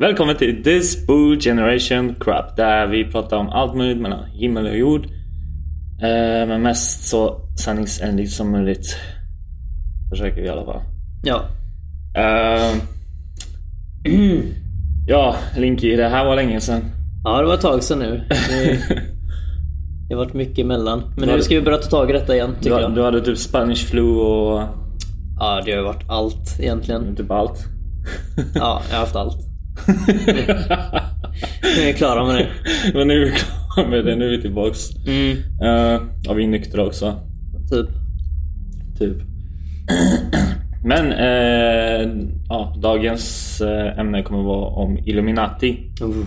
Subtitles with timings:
[0.00, 4.76] Välkommen till This Bull Generation Crap där vi pratar om allt möjligt mellan himmel och
[4.76, 5.04] jord.
[6.02, 8.96] Eh, men mest så sanningsenligt som möjligt.
[10.10, 10.82] Försöker vi i alla fall.
[11.24, 11.44] Ja.
[12.16, 12.76] Eh,
[15.06, 16.82] ja, Linky, det här var länge sedan.
[17.24, 18.22] Ja, det var ett tag sedan nu.
[20.10, 21.02] Det, har varit mycket emellan.
[21.16, 22.94] Men nu hade- ska vi börja ta tag i detta igen Du, tycker jag.
[22.94, 24.62] du hade typ Spanish flu och
[25.38, 27.16] Ja, det har varit allt egentligen.
[27.16, 27.64] typ allt.
[28.54, 29.36] Ja, jag har haft allt.
[31.62, 32.48] Nu är vi klara med det.
[32.94, 34.78] Men nu är vi klara med det, nu är vi tillbaks.
[35.06, 37.14] Mm, Uh, och vi är nyktra också.
[37.70, 37.88] typ.
[38.98, 39.16] Typ.
[40.84, 42.10] Men eh,
[42.48, 45.92] ja, dagens eh, ämne kommer vara om Illuminati.
[46.02, 46.24] Uh,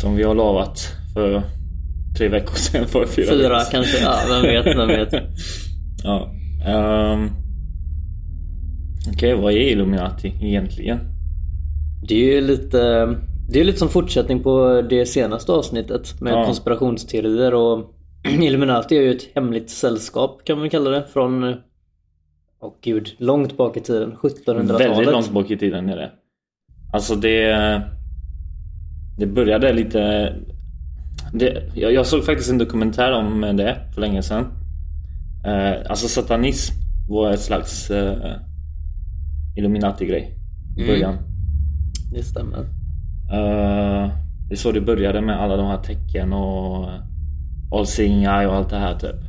[0.00, 0.80] Som vi har lovat
[1.14, 1.42] för
[2.18, 2.86] tre veckor sedan.
[2.88, 4.02] För fyra, fyra veckor kanske.
[4.02, 5.12] Ja, vem vet, vem vet.
[6.04, 6.30] Ja.
[6.66, 7.28] ehm,
[9.14, 10.98] Okej, vad är Illuminati egentligen?
[12.08, 13.06] Det är ju lite,
[13.48, 16.44] det är lite som fortsättning på det senaste avsnittet med Ja.
[16.46, 17.94] konspirationsteorier och
[18.40, 21.44] Illuminati är ju ett hemligt sällskap kan man kalla det från
[22.62, 24.12] Åh gud, långt bak i tiden.
[24.22, 24.80] 1700-talet.
[24.80, 26.10] Väldigt långt bak i tiden är det.
[26.92, 27.82] Alltså det...
[29.18, 30.32] Det började lite...
[31.32, 34.44] Det, jag, jag såg faktiskt en dokumentär om det för länge sedan.
[35.46, 36.74] Eh, alltså satanism
[37.08, 38.36] var ett slags eh,
[39.56, 40.36] Illuminati-grej
[40.76, 40.86] i Mm.
[40.94, 41.16] början.
[42.12, 42.58] Det stämmer.
[43.32, 44.10] Eh,
[44.48, 46.88] det är så det började med alla de här tecken och
[47.72, 49.20] All seeing eye och allt det här typ.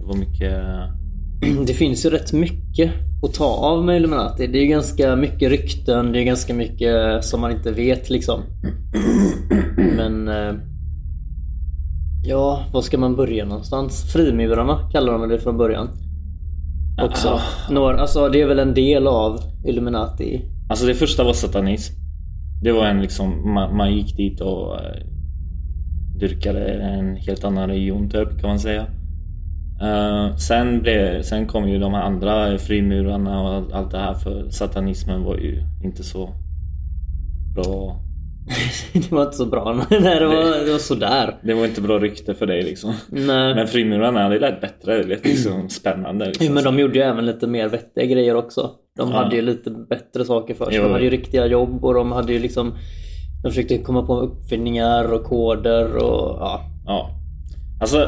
[0.00, 0.62] Det var mycket...
[1.66, 4.46] Det finns ju rätt mycket att ta av med Illuminati.
[4.46, 8.40] Det är ju ganska mycket rykten, det är ganska mycket som man inte vet liksom.
[9.96, 10.28] Men...
[12.24, 14.12] Ja, var ska man börja någonstans?
[14.12, 15.88] Frimurarna kallar de det från början.
[17.02, 17.28] Också.
[17.28, 17.40] Ah.
[17.70, 20.42] Några, alltså det är väl en del av Illuminati.
[20.68, 21.94] Alltså det första var satanism.
[22.62, 25.02] Det var en liksom, man, man gick dit och eh,
[26.20, 28.86] dyrkade en helt annan religion typ kan man säga.
[29.82, 34.50] Eh, sen, blev, sen kom ju de här andra frimurarna och allt det här för
[34.50, 36.30] satanismen var ju inte så
[37.54, 38.05] bra.
[38.92, 39.72] det var inte så bra.
[39.90, 41.36] Nej, det var, det var sådär.
[41.42, 42.94] Det var inte bra rykte för dig liksom.
[43.08, 43.54] Nej.
[43.54, 44.96] Men frimurarna, det lät bättre.
[44.96, 46.26] Det lät liksom spännande.
[46.26, 46.46] Liksom.
[46.46, 48.70] Jo, men de gjorde ju även lite mer vettiga grejer också.
[48.98, 49.16] De Ja.
[49.16, 50.74] hade ju lite bättre saker för sig.
[50.76, 50.82] Jo.
[50.82, 52.72] De hade ju riktiga jobb och de hade ju liksom
[53.42, 56.60] De försökte komma på uppfinningar och koder och ja.
[56.86, 57.10] Ja.
[57.80, 58.06] Alltså,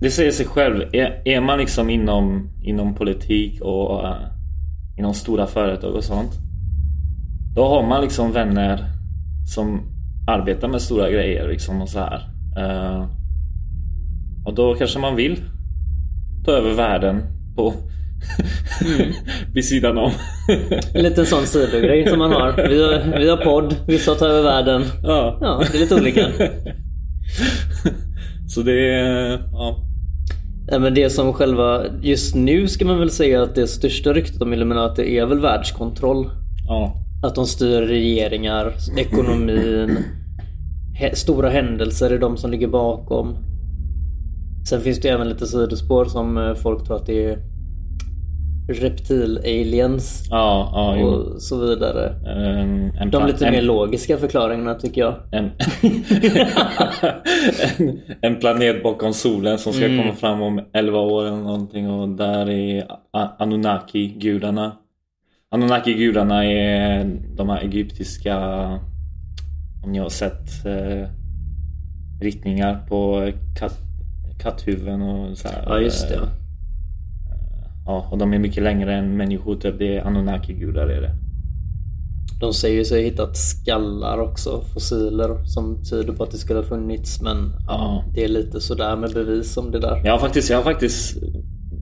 [0.00, 0.82] det säger sig själv.
[0.92, 4.14] Är, är man liksom inom, inom politik och eh,
[4.98, 6.32] inom stora företag och sånt.
[7.56, 8.84] Då har man liksom vänner
[9.54, 9.80] som
[10.26, 12.28] arbetar med stora grejer liksom och så här.
[12.58, 13.06] Eh,
[14.44, 15.40] och då kanske man vill
[16.44, 17.22] ta över världen
[17.56, 17.74] på
[19.54, 20.10] vid sidan om.
[20.94, 22.68] En liten sån sidogrej som man har.
[22.68, 24.82] Vi har, vi har podd, vissa tar över världen.
[25.02, 25.38] ja.
[25.40, 26.26] Ja, det är lite olika.
[28.48, 29.38] Så det är...
[29.52, 29.86] Ja.
[30.80, 34.52] Men det som själva, just nu ska man väl säga att det största ryktet om
[34.52, 36.30] Illuminati är väl världskontroll.
[36.68, 36.96] ja.
[37.22, 39.98] Att de styr regeringar, ekonomin,
[41.00, 43.36] he- stora händelser är de som ligger bakom.
[44.68, 47.38] Sen finns det även lite sidospår som eh, folk tror att det är
[48.72, 52.14] reptil-aliens Ja, ja, och så vidare.
[52.26, 55.14] En, en De lite en- mer logiska förklaringarna tycker jag.
[55.30, 55.50] en,
[58.20, 62.50] en, planet bakom solen som ska komma fram om 11 år eller någonting och där
[62.50, 62.84] är
[63.38, 64.72] Anunnaki-gudarna.
[65.54, 67.04] Anunnaki-gudarna är
[67.36, 68.38] de här egyptiska,
[69.84, 71.08] om ni har sett eh,
[72.20, 73.78] ritningar på katt,
[74.42, 75.62] katthuvuden och så här.
[75.66, 76.14] Ja, just det.
[76.14, 76.22] Eh,
[77.86, 79.78] Ja, och de är mycket längre än människor, typ.
[79.78, 81.14] det är Anunnaki-gudar är det.
[82.40, 86.66] De säger sig ha hittat skallar också, fossiler som tyder på att det skulle ha
[86.66, 87.22] funnits.
[87.22, 88.04] Men ja, Ja.
[88.14, 90.00] det är lite sådär med bevis om det där.
[90.04, 91.16] Jag har faktiskt, jag har faktiskt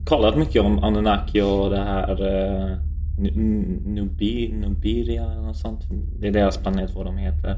[0.05, 2.77] kollat mycket om Anunnaki och det här eh,
[3.19, 5.81] Nubi, Nubiria eller något sånt.
[6.19, 7.57] Det är deras planet vad de heter.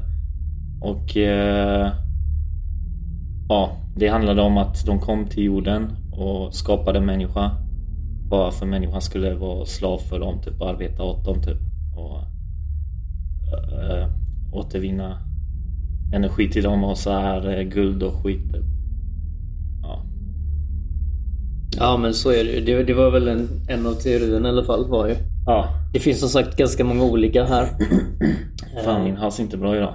[0.80, 1.92] Och eh,
[3.48, 7.50] ja, det handlade om att de kom till jorden och skapade människa.
[8.28, 11.58] Bara för människan skulle vara slav för dem, typ och arbeta åt dem typ.
[11.96, 12.18] Och
[13.52, 14.08] eh,
[14.52, 15.18] återvinna
[16.14, 18.64] energi till dem och så här eh, guld och skit typ.
[21.76, 21.96] Ja.
[21.96, 22.64] Men så är det ju.
[22.64, 25.16] Det, det var väl en, en av teorierna i alla fall var ju.
[25.46, 27.68] Ja, Det finns som sagt ganska många olika här.
[28.84, 29.94] fan min hals är inte bra idag.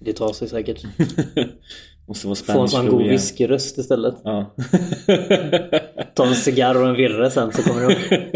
[0.00, 0.84] Det tar sig säkert.
[2.08, 4.14] Måste vara Få en Spanish sån god whiskyröst istället.
[4.24, 4.54] Ja.
[6.14, 7.96] Ta en cigarr och en virre sen så kommer du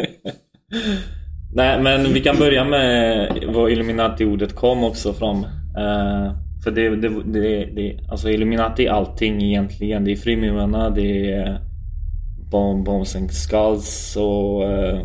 [1.54, 5.36] Nej men vi kan börja med var Illuminati-ordet kom också från.
[5.78, 6.32] Uh,
[6.64, 10.04] för det, det, det, det, alltså Illuminati är allting egentligen.
[10.04, 11.60] Det är frimurarna, det är
[12.50, 15.00] bomb, Bombs and Skulls och uh,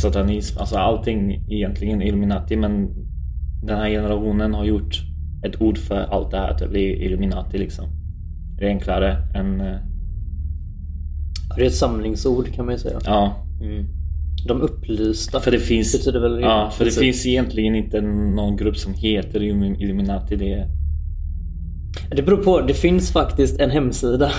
[0.00, 0.58] satanism.
[0.58, 2.88] Alltså allting egentligen Illuminati men
[3.62, 5.00] den här generationen har gjort
[5.46, 6.68] ett ord för allt det här.
[6.72, 7.84] Det är Illuminati liksom.
[8.58, 9.60] Det är enklare än...
[9.60, 9.76] Uh...
[11.56, 12.98] Det är ett samlingsord kan man ju säga.
[13.04, 13.46] Ja.
[13.60, 13.86] Mm.
[14.46, 15.40] De upplysta.
[15.40, 19.42] För det finns, betyder väl ja, för det finns egentligen inte någon grupp som heter
[19.42, 20.36] Illuminati.
[20.36, 20.68] Det, är...
[22.16, 22.60] det beror på.
[22.60, 24.30] Det finns faktiskt en hemsida.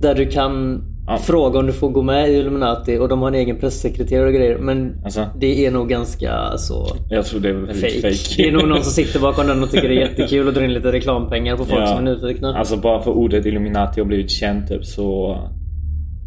[0.00, 1.18] Där du kan ja.
[1.18, 4.34] fråga om du får gå med i Illuminati och de har en egen pressekreterare och
[4.34, 4.58] grejer.
[4.58, 6.96] Men alltså, det är nog ganska så...
[7.10, 8.14] Jag tror det är väldigt fake.
[8.14, 8.42] fake.
[8.42, 10.62] Det är nog någon som sitter bakom den och tycker det är jättekul och drar
[10.62, 11.86] in lite reklampengar på folk ja.
[11.86, 12.58] som är nyfikna.
[12.58, 15.38] Alltså bara för ordet Illuminati har blivit känt typ så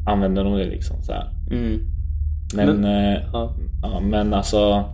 [0.08, 1.14] använder de det liksom så
[1.52, 1.80] mm.
[2.56, 3.56] Men, men, eh, ja.
[3.82, 4.00] ja.
[4.00, 4.86] men alltså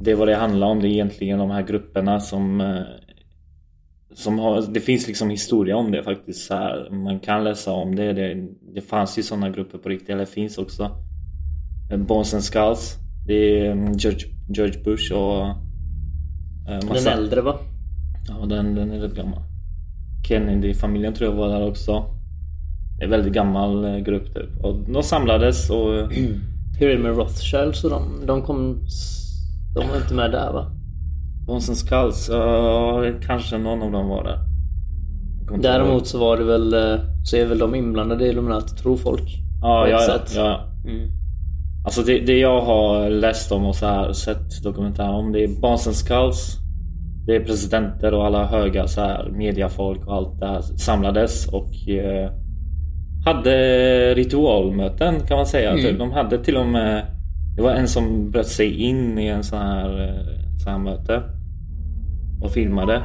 [0.00, 0.80] Det är vad det handlar om.
[0.80, 2.80] Det är egentligen de här grupperna som eh,
[4.14, 6.46] som har, det finns liksom historia om det faktiskt.
[6.46, 6.90] Så här.
[6.90, 8.12] Man kan läsa om det.
[8.12, 10.90] Det, det fanns ju sådana grupper på riktigt, eller finns också.
[11.96, 12.96] Bones and Skulls.
[13.26, 15.46] Det är mm, George, George Bush och...
[16.68, 17.58] Eh, massa, den äldre va?
[18.28, 19.42] Ja, den, den är rätt gammal.
[20.28, 22.04] Kennedy-familjen tror jag var där också.
[22.96, 24.64] Det är en väldigt gammal eh, grupp typ.
[24.64, 26.12] Och de samlades och...
[26.78, 28.26] Hur är det med Rothschilds och de?
[28.26, 28.78] De kom...
[29.74, 30.77] De var inte med där va?
[31.48, 32.30] Bonsen Skulls?
[32.30, 34.38] Uh, kanske någon av dem var där.
[35.56, 36.74] Däremot så var det väl...
[36.74, 39.38] Eh, så är väl de inblandade i Illuminati, tror folk.
[39.62, 40.60] Ja, ja, ja, ja.
[40.90, 41.08] Mm.
[41.84, 45.60] Alltså det, det, jag har läst om och så här, sett dokumentärer om det är
[45.60, 46.56] Bonsen Skulls.
[47.26, 51.88] Det är presidenter och alla höga så här, mediafolk och allt det här samlades och
[51.88, 52.30] eh,
[53.24, 55.70] hade ritualmöten kan man säga.
[55.70, 55.84] Mm.
[55.84, 55.98] Typ.
[55.98, 57.06] De hade till och med
[57.56, 61.22] Det var en som bröt sig in i en sån här, eh, sån här möte
[62.42, 63.02] och filmade.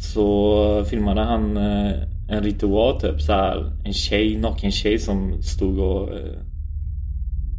[0.00, 1.92] Så filmade han eh,
[2.28, 6.38] en ritual typ så här, En tjej, naken tjej som stod och eh,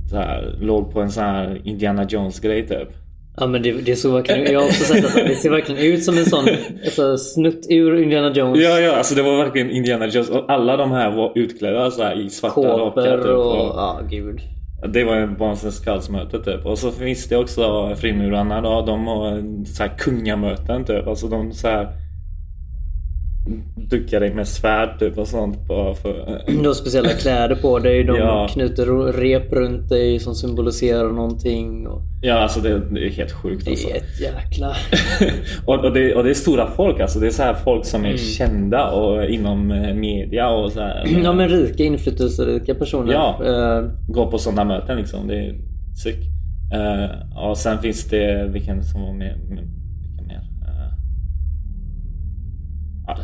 [0.10, 2.90] så här, låg på en sån här Indiana Jones grej typ.
[3.38, 6.04] Ja men det, det såg verkligen Jag har också sett att det ser verkligen ut
[6.04, 6.46] som en sån
[6.86, 8.64] alltså, snutt ur Indiana Jones.
[8.64, 10.30] Ja, ja, alltså det var verkligen Indiana Jones.
[10.30, 13.18] Och alla de här var utklädda så här, i svarta rockar.
[13.18, 13.56] Typ, och...
[13.56, 14.40] Ja, gud.
[14.84, 15.80] Det var en Barnsens
[16.46, 16.66] typ.
[16.66, 18.82] Och så finns det också frimurarna då.
[18.82, 21.08] De har så här kungamöten typ.
[21.08, 22.05] Alltså de så här
[23.90, 26.42] duckar dig med svärd typ och sånt bara för...
[26.48, 28.04] Du har speciella kläder på dig.
[28.04, 28.48] De ja.
[28.52, 31.88] knyter rep runt dig som symboliserar någonting.
[31.88, 32.02] Och...
[32.22, 33.88] Ja alltså det, det, är helt sjukt alltså.
[33.88, 34.76] Det är ett jäkla...
[35.66, 37.20] och, och, det, och det är stora folk alltså.
[37.20, 38.18] Det är så här folk som är mm.
[38.18, 41.08] kända och inom eh, media och så här.
[41.24, 43.14] Ja men rika inflytelserika personer.
[43.14, 43.40] Ja.
[43.44, 43.92] Uh...
[44.08, 45.28] Går på sådana möten liksom.
[45.28, 45.56] Det är
[46.04, 46.20] sick.
[46.74, 49.36] Uh, och sen finns det, vilken som var med?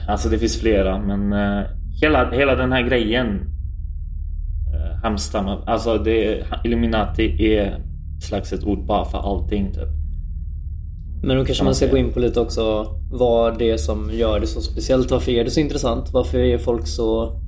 [0.08, 1.66] Alltså det finns flera men uh,
[2.02, 3.28] hela, hela den här grejen
[4.74, 7.80] uh, hamstammar, alltså det, Illuminati är
[8.22, 9.90] slags ett ord bara för allting typ.
[11.24, 14.40] Men då kanske man ska gå in på lite också vad det är som gör
[14.40, 15.12] det så speciellt.
[15.12, 16.14] Varför är det så intressant?
[16.14, 17.40] Varför är folk så...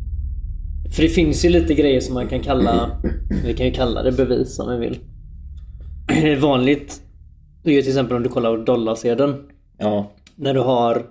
[0.95, 3.01] För det finns ju lite grejer som man kan kalla,
[3.43, 5.00] vi kan ju kalla det bevis om vi vill.
[6.41, 7.03] Vanligt
[7.63, 9.36] det är ju till exempel om du kollar dollarsedeln.
[9.77, 10.12] Ja.
[10.36, 11.05] När du har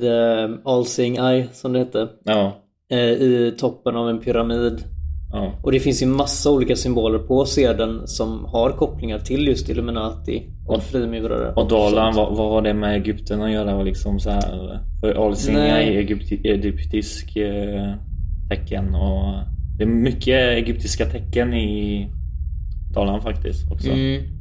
[0.00, 2.08] The All Seeing Eye som det hette.
[2.24, 2.56] Ja.
[2.90, 4.84] Eh, I toppen av en pyramid.
[5.32, 5.52] Ja.
[5.62, 10.42] Och det finns ju massa olika symboler på sedeln som har kopplingar till just Illuminati
[10.66, 11.52] och, och frimurare.
[11.52, 13.82] Och dollarn, vad, vad har det med Egypten att göra?
[13.82, 17.94] Liksom så här, för All Seeing Eye är egypti, egyptisk eh,
[18.48, 19.34] tecken och
[19.78, 22.10] det är mycket egyptiska tecken i
[22.94, 23.90] dollarn faktiskt också.
[23.90, 24.37] Mm.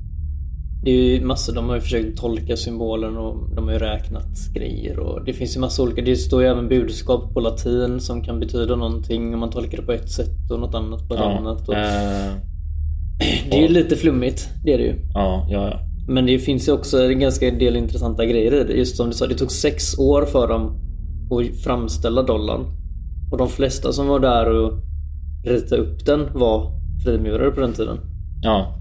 [0.88, 4.53] Det är ju massor, de har ju försökt tolka symbolen och de har ju räknat
[4.53, 6.01] grejer och det finns ju massa olika.
[6.01, 9.84] Det står ju även budskap på latin som kan betyda någonting om man tolkar det
[9.84, 11.67] på ett sätt och något annat på ett ja, annat.
[11.67, 11.75] Och...
[11.75, 12.34] Äh,
[13.50, 14.96] det är ju lite flummigt, det är det ju.
[15.13, 15.79] Ja, ja, ja.
[16.08, 18.74] Men det finns ju också en ganska del intressanta grejer i det.
[18.74, 20.79] Just som du sa, det tog sex år för dem
[21.32, 22.65] att framställa dollarn.
[23.32, 24.74] Och de flesta som var där och
[25.46, 26.72] ritade upp den var
[27.03, 27.98] frimurare på den tiden.
[28.41, 28.76] Ja,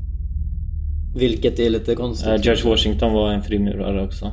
[1.16, 2.28] vilket är lite konstigt.
[2.28, 4.32] Uh, George Washington var en frimurare också.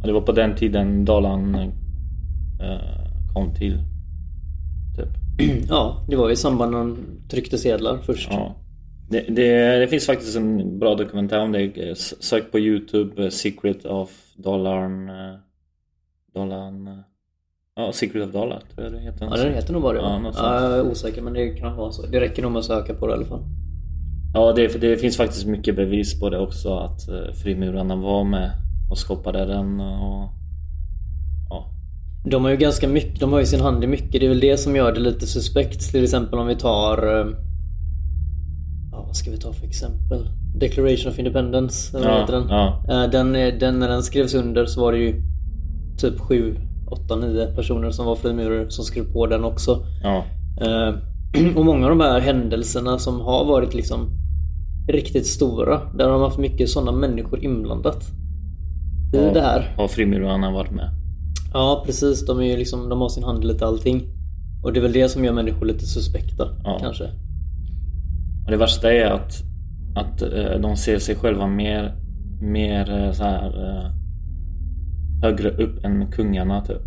[0.00, 1.72] Och det var på den tiden dollarn uh,
[3.34, 3.82] kom till.
[4.96, 5.08] Typ.
[5.68, 8.28] ja, det var i samband med de tryckte sedlar först.
[8.30, 8.54] Ja.
[9.08, 11.98] Det, det, det, finns faktiskt en bra dokumentär om det.
[11.98, 15.10] Sök på Youtube uh, Secret of Dollarn.
[16.34, 17.02] dollarn
[17.78, 19.26] Ja, Secret of Dollar tror jag det heter.
[19.30, 19.98] Ja, den heter nog bara det.
[19.98, 22.06] Ja, Ja, jag är osäker men det kan vara så.
[22.06, 23.42] Det räcker nog med att söka på det i alla fall.
[24.36, 28.50] Ja, det, det finns faktiskt mycket bevis på det också att eh, frimurarna var med
[28.90, 30.28] och skapade den och...
[31.50, 31.70] Ja.
[32.30, 34.20] De har ju ganska mycket, de har ju sin hand i mycket.
[34.20, 35.90] Det är väl det som gör det lite suspekt.
[35.90, 37.20] Till exempel om vi tar...
[37.20, 37.26] eh,
[38.92, 40.28] Ja, vad ska vi ta för exempel?
[40.56, 42.46] Declaration of Independence, eller vad Ja, heter den?
[42.48, 42.82] ja.
[42.88, 43.78] Eh, Den, den?
[43.78, 45.22] När den skrevs under så var det ju
[45.98, 46.56] typ 7,
[46.90, 49.86] 8, 9 personer som var frimurer som skrev på den också.
[50.02, 50.24] Ja.
[51.56, 54.10] Och många av de här händelserna som har varit liksom
[54.88, 58.02] riktigt stora, där har de haft mycket sådana människor inblandat.
[59.14, 59.32] I Ja.
[59.32, 59.74] det här.
[59.76, 60.90] Har frimurarna varit med?
[61.52, 64.02] Ja precis, de, är ju liksom, de har sin hand i lite allting.
[64.64, 66.78] Och det är väl det som gör människor lite suspekta Ja.
[66.80, 67.04] kanske.
[68.44, 69.32] Och det värsta är att,
[69.96, 71.94] att eh, de ser sig själva mer,
[72.40, 73.90] mer eh, så här eh,
[75.22, 76.82] högre upp än kungarna typ.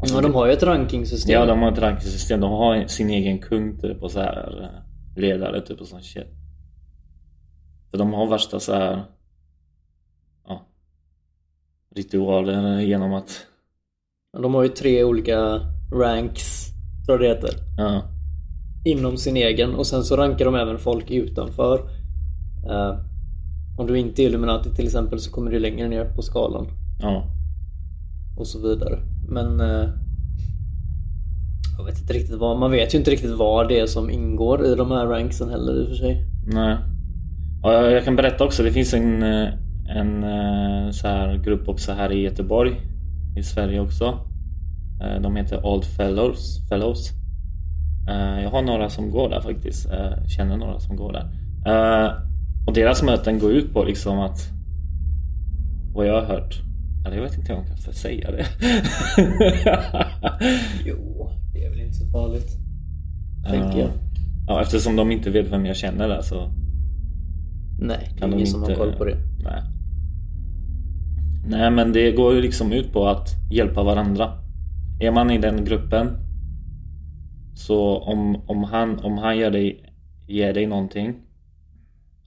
[0.00, 1.32] Alltså, ja, de har ju ett rankingsystem.
[1.40, 2.40] Ja, de har ett ranksystem.
[2.40, 4.70] De har sin egen kung typ och så här
[5.16, 6.26] ledare typ och sån shit.
[7.90, 9.02] För de har värsta så här
[10.48, 10.66] ja,
[11.94, 13.46] ritualer genom att
[14.42, 15.60] de har ju tre olika
[15.94, 16.66] ranks,
[17.06, 17.60] tror jag det heter.
[17.76, 18.02] ja,
[18.84, 21.78] Inom sin egen och sen så rankar de även folk utanför.
[22.70, 22.98] Eh,
[23.78, 26.66] om du inte är Illuminati till exempel så kommer du längre ner på skalan.
[27.00, 27.24] ja,
[28.38, 28.98] och så vidare.
[29.28, 29.88] Men eh,
[31.78, 34.66] jag vet inte riktigt vad, man vet ju inte riktigt vad det är som ingår
[34.66, 36.26] i de här ranksen heller i och för sig.
[36.46, 36.76] nej.
[37.62, 39.48] Ja, jag jag kan berätta också, det finns en, eh,
[39.88, 42.80] en eh, så här grupp också här i Göteborg
[43.36, 44.04] i Sverige också.
[45.02, 46.68] Eh, De heter Old Fellows.
[46.68, 47.10] Fellows.
[48.42, 49.90] Jag har några som går där faktiskt.
[49.90, 51.26] Eh, Känner några som går där.
[52.66, 54.38] Och deras möten går ut på liksom att
[55.94, 56.62] vad jag har hört
[57.06, 58.46] eller jag vet inte om jag kan få säga det.
[60.84, 62.56] Jo, det är väl inte så farligt.
[63.50, 63.90] Tänker jag.
[64.46, 66.50] Ja, eftersom de inte vet vem jag känner där så
[67.80, 68.50] Nej, det är kan ingen inte...
[68.50, 69.16] som har koll på det.
[69.44, 69.62] Nej.
[71.46, 74.32] Nej men det går ju liksom ut på att hjälpa varandra.
[75.00, 76.08] Är man i den gruppen
[77.54, 79.84] så om, om han, om han ger, dig,
[80.26, 81.14] ger dig någonting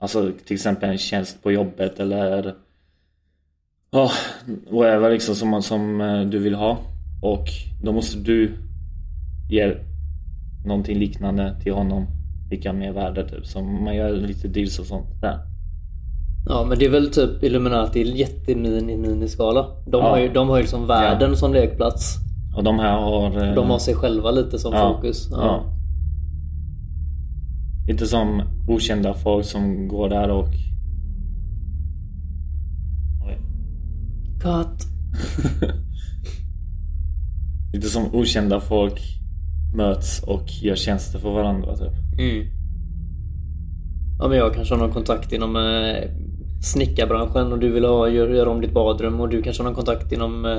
[0.04, 2.56] Alltså till exempel en tjänst på jobbet eller
[3.92, 4.12] Ja,
[4.72, 6.78] whatever liksom som, som eh, du vill ha
[7.22, 7.46] och
[7.84, 8.52] då måste du
[9.50, 9.76] ge
[10.66, 12.08] någonting liknande till honom
[12.56, 15.40] lika med värde typ som man gör lite deals och sånt där.
[16.46, 19.66] Ja, men det är väl typ Illuminati jättemini-miniskala.
[19.92, 20.10] De, Ja.
[20.10, 22.16] har ju, de har ju liksom världen som lekplats.
[22.56, 23.48] Och de här har...
[23.48, 25.28] eh, De har sig själva lite som ja, fokus.
[25.32, 25.64] Ja.
[27.88, 30.48] Lite som okända folk som går där och...
[33.28, 33.38] Oj.
[34.42, 34.88] Cut.
[37.74, 39.02] Lite som okända folk
[39.74, 42.20] möts och gör tjänster för varandra typ.
[42.20, 42.46] Mm.
[44.20, 46.10] Ja men jag kanske har någon kontakt inom eh,
[46.64, 49.76] snickarbranschen och du vill ha, gör, göra om ditt badrum och du kanske har någon
[49.76, 50.58] kontakt inom eh,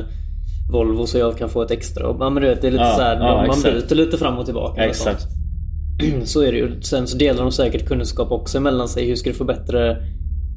[0.72, 2.16] Volvo så jag kan få ett extra.
[2.20, 4.38] Ja men du vet det är lite Ja, så här, ja, man byter lite fram
[4.38, 4.94] och tillbaka.
[4.94, 5.26] sånt.
[6.24, 6.82] Så är det ju.
[6.82, 9.06] Sen så delar de säkert kunskap också mellan sig.
[9.08, 9.96] Hur ska du få bättre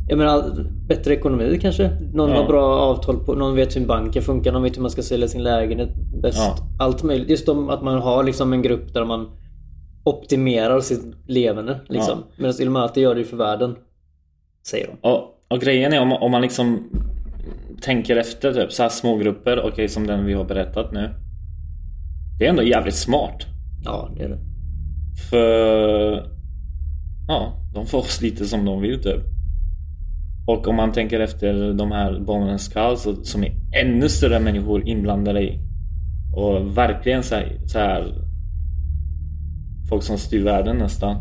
[0.08, 1.90] jag menar, bättre ekonomi kanske?
[2.14, 2.36] Någon Ja.
[2.36, 5.28] har bra avtal på, någon vet hur banken funkar, någon vet hur man ska sälja
[5.28, 5.90] sin lägenhet
[6.22, 6.38] bäst.
[6.38, 6.58] Ja.
[6.80, 7.30] Allt möjligt.
[7.30, 9.30] Just om att man har liksom en grupp där man
[10.04, 11.80] optimerar sitt levande.
[11.90, 12.24] Liksom.
[12.38, 13.76] Medan Illuminati gör det ju för världen.
[14.68, 15.10] Säger de.
[15.10, 16.80] Och, och grejen är om, om man liksom
[17.82, 21.10] tänker efter typ så här smågrupper, okej som den vi har berättat nu.
[22.40, 23.46] Det är ändå jävligt smart.
[23.84, 24.40] Ja, det är det.
[25.30, 26.24] För
[27.28, 29.22] ja, de får oss lite som de vill typ.
[30.48, 33.52] Och om man tänker efter de här Skulls så- som är
[33.84, 35.60] ännu större människor inblandade i.
[36.36, 38.14] Och verkligen så här, så här
[39.90, 41.16] folk som styr världen nästan.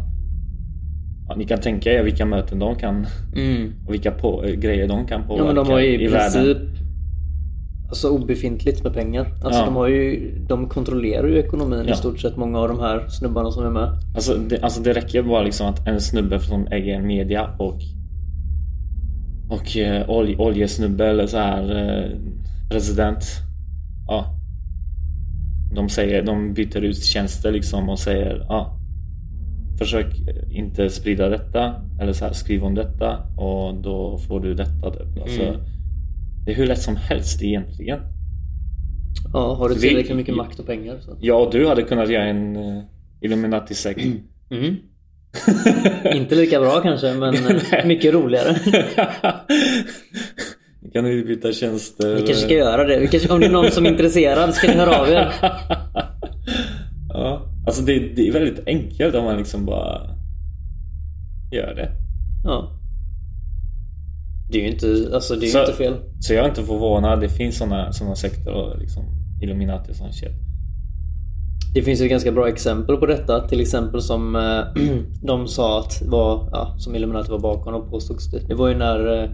[1.29, 3.07] Ja, ni kan tänka er vilka möten de kan
[3.37, 3.73] Mm.
[3.87, 6.09] och vilka på, eh, grejer de kan Ja påverka men de har ju i, i
[6.09, 6.69] princip världen.
[7.89, 9.27] Alltså obefintligt med pengar.
[9.45, 9.67] Alltså Ja.
[9.67, 11.93] de har ju De kontrollerar ju ekonomin Ja.
[11.95, 13.89] i stort sett många av de här snubbarna som är med.
[14.15, 17.79] Alltså det, alltså det räcker bara liksom att en snubbe som äger media och
[19.49, 22.11] och eh, olj, oljesnubbe eller så här eh,
[22.71, 23.25] president.
[24.09, 24.33] Ja.
[25.75, 28.79] De säger, de byter ut tjänster liksom och säger ja.
[29.79, 34.55] Försök eh, inte sprida detta eller så här, skriv om detta och då får du
[34.55, 35.23] detta typ.
[35.23, 35.61] Alltså, Mm.
[36.47, 38.01] Det är hur lätt som helst egentligen.
[39.33, 41.37] Ja, har du tillräckligt mycket makt och pengar så.
[41.37, 42.83] Och du hade kunnat göra en uh,
[43.21, 44.07] Illuminati-sekt.
[44.51, 44.77] Mm.
[46.17, 47.35] Inte lika bra kanske men
[47.89, 48.55] mycket roligare.
[50.93, 52.15] Kan vi byta tjänster?
[52.15, 52.99] Vi kanske ska göra det.
[52.99, 55.33] Vi kanske, om det är någon som är intresserad ska ni höra av er.
[57.09, 60.01] ja, alltså det, det är väldigt enkelt om man liksom bara
[61.53, 61.89] gör det.
[62.45, 62.73] Ja.
[64.51, 65.95] Det är ju inte, alltså det är Så- ju inte fel.
[66.21, 67.21] Så jag är inte förvånad.
[67.21, 69.05] Det finns såna, såna sekter och liksom
[69.43, 70.31] Illuminati och sån shit.
[71.77, 73.49] Det finns ju ganska bra exempel på detta.
[73.49, 74.83] Till exempel som eh,
[75.23, 78.55] de sa att var, ja, som Illuminati var bakom och påstods det.
[78.55, 79.31] Var ju när eh,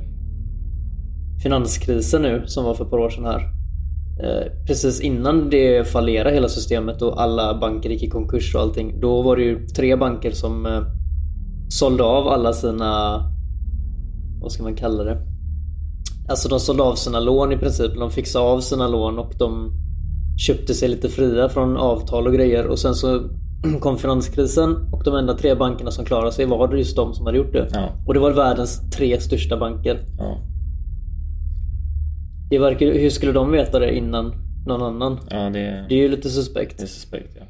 [1.43, 3.41] finanskrisen nu som var för ett par år sedan här.
[4.23, 9.01] Eh, precis innan det fallerade hela systemet och alla banker gick i konkurs och allting.
[9.01, 10.85] Då var det ju tre banker som
[11.69, 13.23] sålde av alla sina,
[14.41, 15.19] vad ska man kalla det?
[16.29, 17.95] Alltså de sålde av sina lån i princip.
[17.95, 19.73] De fixade av sina lån och de
[20.39, 23.29] köpte sig lite fria från avtal och grejer och sen så
[23.81, 27.27] kom finanskrisen och de enda tre bankerna som klarade sig var det just de som
[27.27, 27.69] hade gjort det.
[27.73, 27.89] Ja.
[28.07, 29.99] Och det var världens tre största banker.
[30.19, 30.39] Ja,
[32.51, 34.35] Det verkar, hur skulle de veta det innan
[34.67, 35.19] någon annan?
[35.31, 36.79] ja det, Det är ju lite suspekt.
[36.79, 37.43] det är suspekt ja.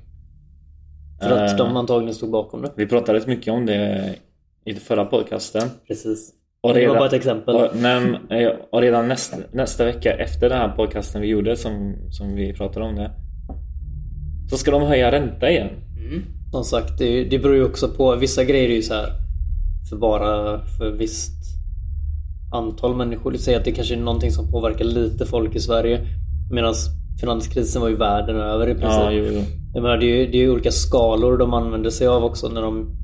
[1.22, 2.72] För att Eh, de antagligen stod bakom det.
[2.76, 4.14] Vi pratade rätt mycket om det
[4.64, 5.68] i förra podcasten.
[5.88, 6.32] Precis.
[6.62, 7.54] Och Det var bara ett exempel.
[7.54, 11.94] Och, nej, eh, och redan nästa, nästa vecka efter den här podcasten vi gjorde som,
[12.10, 13.10] som vi pratade om det.
[14.50, 15.68] Så ska de höja ränta igen.
[16.52, 18.16] Som sagt, det, det beror ju också på.
[18.16, 19.08] Vissa grejer är ju så här
[19.90, 21.42] för bara för visst
[22.54, 23.34] antal människor.
[23.36, 26.06] Säg att det kanske är någonting som påverkar lite folk i Sverige.
[26.50, 26.74] Medan
[27.20, 29.00] finanskrisen var ju världen över i princip.
[29.00, 29.42] Ja, jo, jo.
[29.74, 32.48] Jag menar, det är ju det är ju olika skalor de använder sig av också
[32.48, 33.01] när de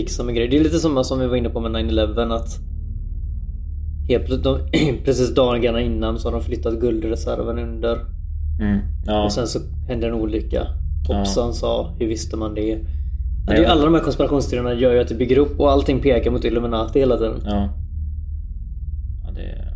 [0.00, 0.50] fixar med grejer.
[0.50, 2.58] Det är lite samma som vi var inne på med 9-11 att
[4.08, 7.96] helt plötsligt, precis dagarna innan så har de flyttat guldreserven under.
[8.60, 9.24] Mm, ja.
[9.24, 10.66] Och sen så hände en olycka.
[11.08, 12.68] Hoppsan sa, hur visste man det?
[13.46, 13.68] Ja, det är Ja.
[13.70, 16.98] alla de här konspirationsteorierna gör ju att det bygger upp och allting pekar mot Illuminati
[16.98, 17.40] hela tiden.
[17.44, 17.68] ja.
[19.24, 19.74] ja det,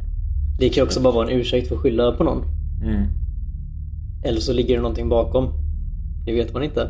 [0.59, 2.43] Det kan också bara vara en ursäkt för att skylla på någon.
[2.85, 3.03] mm.
[4.25, 5.53] Eller så ligger det någonting bakom.
[6.27, 6.89] Det vet man inte.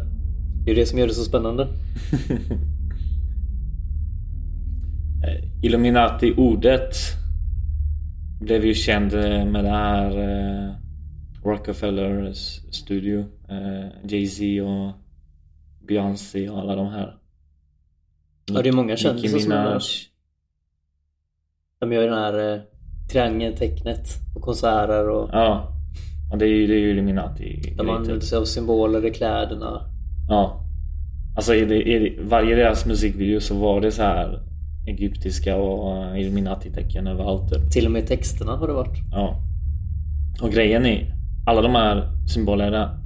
[0.64, 1.68] Det är det som gör det så spännande.
[5.22, 6.94] Eh, Illuminati-ordet
[8.40, 10.74] blev ju känd eh, med det här eh,
[11.44, 12.32] Rockefeller
[12.72, 13.24] studio.
[13.48, 14.92] Eh, Jay-Z och
[15.88, 17.16] Beyoncé och alla de här.
[18.52, 19.82] Ja, det är många kändisar som är.
[21.80, 22.60] De gör den här eh,
[23.12, 25.74] triangeltecknet på konserter och Ja.
[26.30, 27.74] ja, det är ju, det är ju Illuminati.
[27.76, 29.80] de använder sig av symboler i kläderna.
[30.28, 30.58] Ja.
[31.36, 34.40] Alltså i, det, i det, varje deras musikvideo så var det så här
[34.86, 37.70] egyptiska och eh, Illuminati-tecken överallt typ.
[37.70, 38.98] Till och med texterna har det varit.
[39.12, 39.40] Ja.
[40.42, 41.06] Och grejen är,
[41.46, 42.98] alla de här symbolerna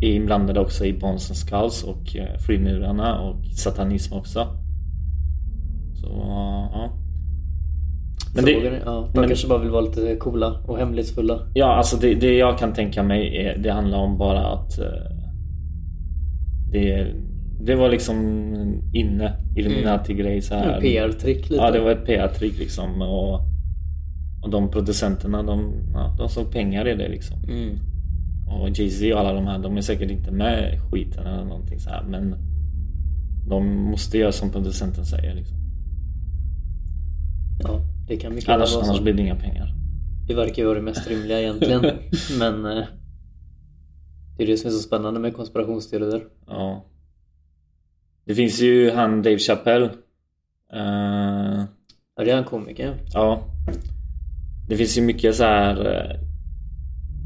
[0.00, 4.46] är inblandade också i Bones and Skulls och eh, frimurarna och satanism också.
[5.94, 6.08] Så,
[6.72, 6.90] ja.
[8.34, 11.38] Men Frågan det, är, ja, de men- kanske bara vill vara lite coola och hemlighetsfulla.
[11.54, 14.84] ja, alltså det, det jag kan tänka mig är, det handlar om bara att eh,
[16.72, 17.06] det,
[17.60, 18.16] det var liksom
[18.92, 20.74] inne, Illuminati-grej så här.
[20.74, 21.54] En PR-trick lite.
[21.54, 23.02] Ja, det var ett PR-trick liksom.
[23.02, 23.34] Och,
[24.42, 27.36] och de producenterna, de, ja, de såg pengar i det liksom.
[27.44, 27.78] Mm.
[28.46, 31.80] Och Jay-Z och alla de här, de är säkert inte med i skiten eller någonting
[31.80, 32.34] så här men
[33.48, 35.56] de måste göra som producenten säger liksom.
[37.62, 39.74] Ja, det kan mycket Annars, vara annars blir det inga pengar.
[40.26, 41.80] Det verkar ju vara det mest rimliga egentligen.
[42.38, 42.84] Men eh,
[44.36, 46.22] det är det som är så spännande med konspirationsteorier.
[46.46, 46.84] Ja.
[48.24, 49.84] Det finns ju han Dave Chappelle.
[50.74, 51.64] Eh,
[52.16, 52.94] Ja, det är en komiker.
[53.12, 53.40] ja.
[54.68, 55.86] Det finns ju mycket så här.
[55.94, 56.16] eh,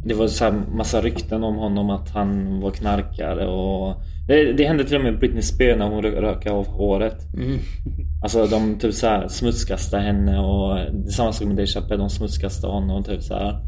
[0.07, 3.95] Det var så här massa rykten om honom att han var knarkare och
[4.29, 7.35] det, det hände till och med Britney Spears när hon rö- rökade av håret.
[7.35, 7.59] Mm.
[8.23, 12.11] Alltså de typ så här smutskastade henne och det samma sak med Dave Chappelle, de
[12.11, 13.61] smutskastade honom typ så här.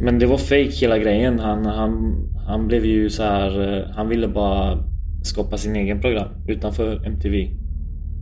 [0.00, 1.38] Men det var fake hela grejen.
[1.38, 2.14] Han, han,
[2.46, 3.78] han blev ju så här.
[3.78, 4.78] eh, Han ville bara
[5.24, 7.50] skapa sin egen program utanför MTV.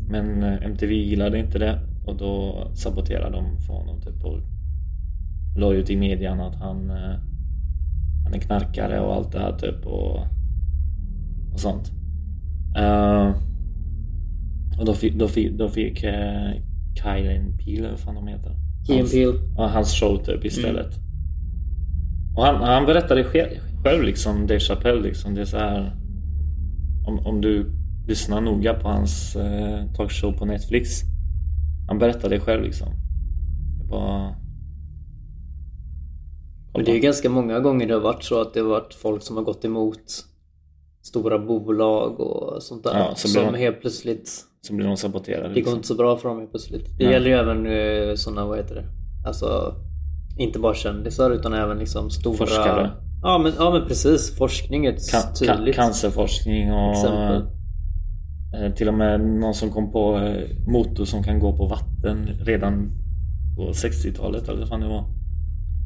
[0.09, 4.39] Men eh, MTV gillade inte det och då saboterade de för honom typ och
[5.57, 7.19] la ut i median att han, eh,
[8.25, 10.19] han är knarkare och allt det här typ och,
[11.53, 11.93] och sånt.
[12.77, 13.31] Eh,
[14.79, 16.51] och då fick, då fick, då fick uh,
[16.95, 18.57] Kylen eller vad fan de heter.
[18.89, 19.39] Hans- Peele.
[19.57, 20.99] Ja, hans show typ istället.
[22.37, 23.51] Och han, han berättade själv,
[23.85, 25.35] själv liksom, Dave Chappelle liksom.
[25.35, 25.97] Det är så här.
[27.07, 27.73] Om, om du
[28.09, 30.91] lyssnar noga på hans eh, talkshow på Netflix.
[31.89, 32.89] Han berättade själv liksom.
[33.79, 34.35] Det var...
[36.75, 38.95] Men det är ju ganska många gånger det har varit så att det har varit
[38.95, 40.25] folk som har gått emot
[41.03, 42.99] stora bolag och sånt där.
[42.99, 45.43] Ja, så som de- helt plötsligt Så blir de saboterade.
[45.43, 45.75] Det går Liksom.
[45.75, 46.99] inte så bra för dem helt plötsligt.
[46.99, 47.13] Det Nej.
[47.13, 48.85] gäller ju även eh, såna, vad heter det?
[49.27, 49.75] Alltså,
[50.39, 52.37] inte bara kändisar utan även liksom stora...
[52.37, 52.91] Forskare.
[53.23, 54.37] Ja men, ja, men precis.
[54.39, 57.43] Forskning är ett Kan, kan, tydligt cancerforskning och exempel.
[58.55, 62.27] eh, till och med någon som kom på eh, motor som kan gå på vatten
[62.45, 62.91] redan
[63.57, 65.05] på 60-talet eller vad fan det var.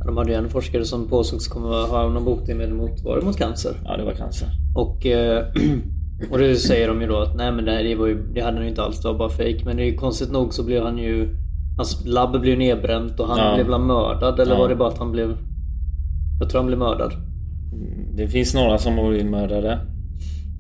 [0.07, 3.37] De hade ju en forskare som påstås komma ha någon botemedel mot, var det mot
[3.39, 3.73] cancer?
[3.85, 4.49] Ja, det var cancer.
[4.77, 5.45] Och, eh,
[6.31, 8.41] och det säger de ju då att nej men det, här, det, var ju, det
[8.41, 9.61] hade han ju inte alls, det var bara fake.
[9.65, 11.29] Men det är ju konstigt nog så blev han ju
[11.77, 13.55] Hans labb blev nedbränt och han Ja.
[13.55, 14.59] blev väl mördad eller Ja.
[14.59, 15.37] var det bara att han blev
[16.41, 17.13] Jag tror han blev mördad.
[18.17, 19.79] Det finns några som har blivit mördade.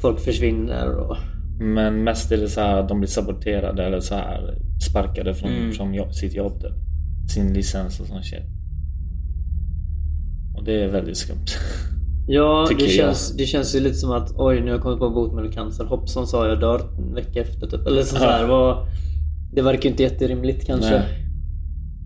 [0.01, 1.17] Folk försvinner och
[1.61, 4.55] Men mest är det så här att de blir saboterade eller så här
[4.91, 5.73] sparkade från, Mm.
[5.73, 6.73] från jobb, sitt jobb typ.
[7.35, 8.43] Sin licens och sån shit.
[10.57, 11.47] Och det är väldigt skumt.
[12.29, 12.91] Ja, det jag.
[12.91, 15.85] känns, det känns ju lite som att oj, nu har jag kommit på botemedel cancer.
[15.85, 17.87] Hoppsan sa jag dör en vecka efter typ.
[17.87, 18.87] Eller så, så här, vad,
[19.55, 20.91] Det verkar ju inte jätterimligt kanske.
[20.91, 21.23] Nej.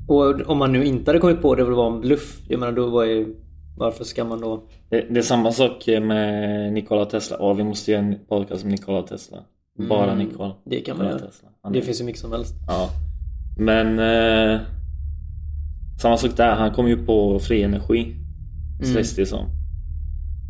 [0.08, 2.40] Och om man nu inte hade kommit på det, det var en bluff.
[2.48, 3.34] Jag menar då var ju...
[3.80, 4.62] Varför ska man då...
[4.88, 7.36] Det, det är samma sak med Nikola Tesla.
[7.40, 9.38] Åh, vi måste göra en podcast om Nikola Tesla.
[9.88, 10.54] Bara Mm, Nikola.
[10.64, 11.30] det kan man Nikola göra.
[11.30, 11.48] Tesla.
[11.62, 12.54] Han Det är- finns ju mycket som helst.
[12.66, 12.88] Ja.
[13.58, 14.60] Men eh,
[16.02, 16.54] samma sak där.
[16.56, 18.16] Han kom ju på fri energi.
[18.82, 18.94] Mm.
[18.94, 19.46] Sägs det som.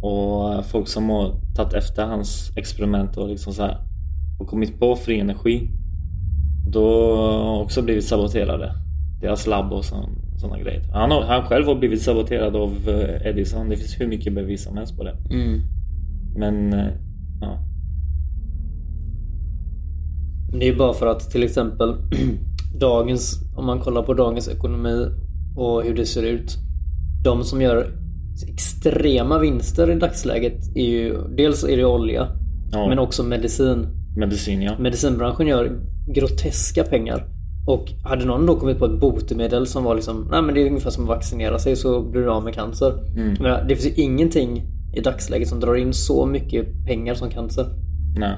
[0.02, 3.76] Och eh, folk som har tagit efter hans experiment och liksom så här
[4.40, 5.68] och kommit på fri energi.
[6.72, 8.72] Då har också blivit saboterade.
[9.20, 9.84] Deras labb och
[10.40, 10.82] sådana grejer.
[10.92, 13.68] Han, har, han själv har blivit saboterad av eh, Edison.
[13.68, 15.16] Det finns hur mycket bevis som helst på det.
[15.30, 15.60] Mm.
[16.36, 16.86] Men eh,
[17.40, 17.58] ja.
[20.58, 21.94] Det är bara för att till exempel
[22.80, 25.06] dagens, om man kollar på dagens ekonomi
[25.56, 26.56] och hur det ser ut.
[27.24, 27.86] De som gör
[28.48, 32.28] extrema vinster i dagsläget är ju dels är det olja
[32.72, 32.88] ja.
[32.88, 33.86] men också medicin.
[34.16, 34.78] Medicin ja.
[34.78, 35.80] Medicinbranschen gör
[36.14, 37.26] groteska pengar.
[37.70, 40.66] Och hade någon då kommit på ett botemedel som var liksom, nej men det är
[40.66, 42.92] ungefär som att vaccinera sig så blir du av med cancer.
[43.16, 43.36] Mm.
[43.40, 44.62] Men det finns ju ingenting
[44.96, 47.66] i dagsläget som drar in så mycket pengar som cancer.
[48.18, 48.36] Nej.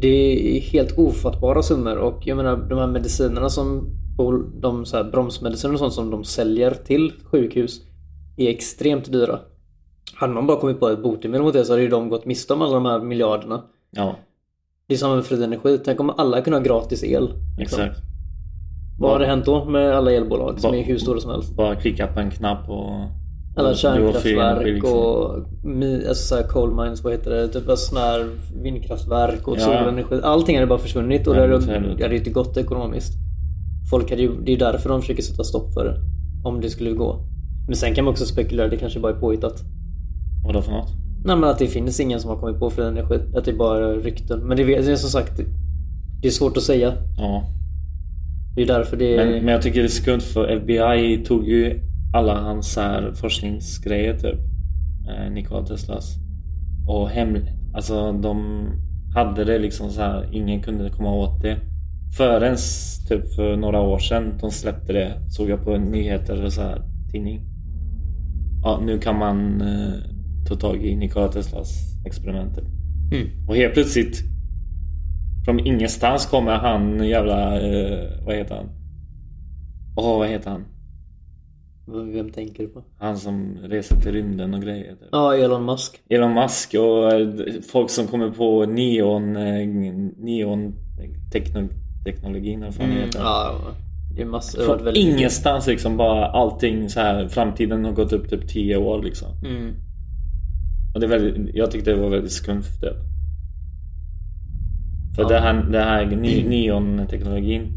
[0.00, 3.98] Det är helt ofattbara summor och jag menar de här medicinerna som
[4.60, 7.80] de så här bromsmediciner och sånt som de säljer till sjukhus
[8.36, 9.38] är extremt dyra.
[10.14, 12.52] Hade man bara kommit på ett botemedel mot det så hade ju de gått miste
[12.52, 13.62] om alla de här miljarderna.
[13.90, 14.16] Ja,
[14.86, 15.78] Det är samma med fri energi.
[15.84, 17.30] Tänk om alla kunde ha gratis el.
[17.58, 17.80] liksom.
[17.80, 18.11] exakt.
[19.02, 21.56] Vad hade hänt då med alla elbolag som Ba- är hur stora som helst?
[21.56, 22.90] Bara klicka på en knapp och...
[23.56, 24.98] Alla kärnkraftverk liksom.
[24.98, 27.48] och mi, alltså så coal mines, vad heter det?
[27.48, 28.26] Typ sådana här
[28.62, 29.60] vindkraftverk och Ja.
[29.60, 30.20] solenergi.
[30.22, 33.12] Allting hade bara försvunnit och Ja, det hade, hade- inte gått ekonomiskt.
[33.90, 35.96] Folk hade ju, det är därför de försöker sätta stopp för det.
[36.48, 37.20] Om det skulle gå.
[37.66, 39.60] Men sen kan man också spekulera, det kanske bara är påhittat.
[40.46, 40.88] Vadå för något?
[41.24, 43.18] Nej men att det finns ingen som har kommit på fri energi.
[43.36, 44.40] Att det är bara rykten.
[44.40, 45.40] Men det, det är som sagt,
[46.22, 46.92] det är svårt att säga.
[47.18, 47.42] Ja.
[48.54, 49.26] Det är därför det är...
[49.26, 51.80] Men, men jag tycker det är skumt för FBI tog ju
[52.14, 54.40] alla hans här forskningsgrejer typ.
[55.08, 56.16] Eh, Nikola Teslas.
[56.88, 57.36] Och hem...
[57.74, 58.66] Alltså de
[59.14, 60.28] hade det liksom så här.
[60.32, 61.56] Ingen kunde komma åt det.
[62.16, 62.56] Förrän
[63.08, 65.12] typ för några år sedan de släppte det.
[65.28, 67.40] Såg jag på nyheter eller så här tidning.
[68.62, 69.94] Ja, nu kan man eh,
[70.48, 71.70] ta tag i Nikola Teslas
[72.06, 72.54] experiment.
[72.54, 72.64] typ.
[73.12, 73.48] Mm.
[73.48, 74.31] Och helt plötsligt
[75.44, 77.60] från ingenstans kommer han jävla...
[77.60, 78.66] Eh, vad heter han?
[79.96, 80.64] Åh, vad heter han?
[82.14, 82.82] Vem tänker du på?
[82.98, 84.90] Han som reser till rymden och grejer.
[84.92, 85.08] Typ.
[85.12, 86.00] Ja, Elon Musk.
[86.08, 87.28] Elon Musk och eh,
[87.72, 89.36] folk som kommer på neon...
[89.36, 89.66] Eh,
[90.18, 90.74] neon
[91.32, 91.68] tekno,
[92.04, 93.18] teknologin eller vad fan Mm, heter.
[93.20, 93.54] ja,
[94.16, 97.28] det varit Från väldigt ingenstans liksom bara allting så här.
[97.28, 99.28] Framtiden har gått upp typ 10 år liksom.
[99.44, 99.74] Mm.
[100.94, 102.96] Och det är väldigt, jag tyckte det var väldigt skumt typ.
[105.14, 105.28] För Ja.
[105.28, 107.72] det här, det här ne- neon-teknologin.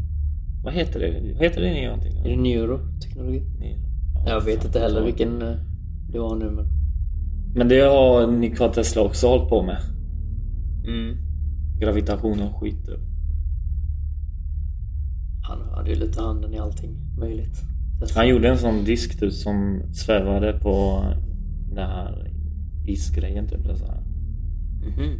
[0.64, 1.32] Vad heter det?
[1.34, 2.30] Vad heter det Är neon-teknologi?
[2.30, 3.40] det neuroteknologi?
[3.60, 3.80] Neon.
[4.26, 5.56] Ja, Jag vet inte heller vilken eh,
[6.12, 6.66] det var nu men...
[7.54, 9.78] Men det har Nikola Tesla också hållit på med.
[10.86, 11.16] Mm.
[11.80, 13.00] Gravitation och skit typ.
[15.42, 17.62] Han hade ju lite handen i allting möjligt.
[18.14, 21.04] Han gjorde en sån disk typ som svävade på
[21.68, 22.32] den här
[22.86, 23.62] isgrejen typ.
[23.64, 24.02] Så här.
[24.84, 25.18] Vad fan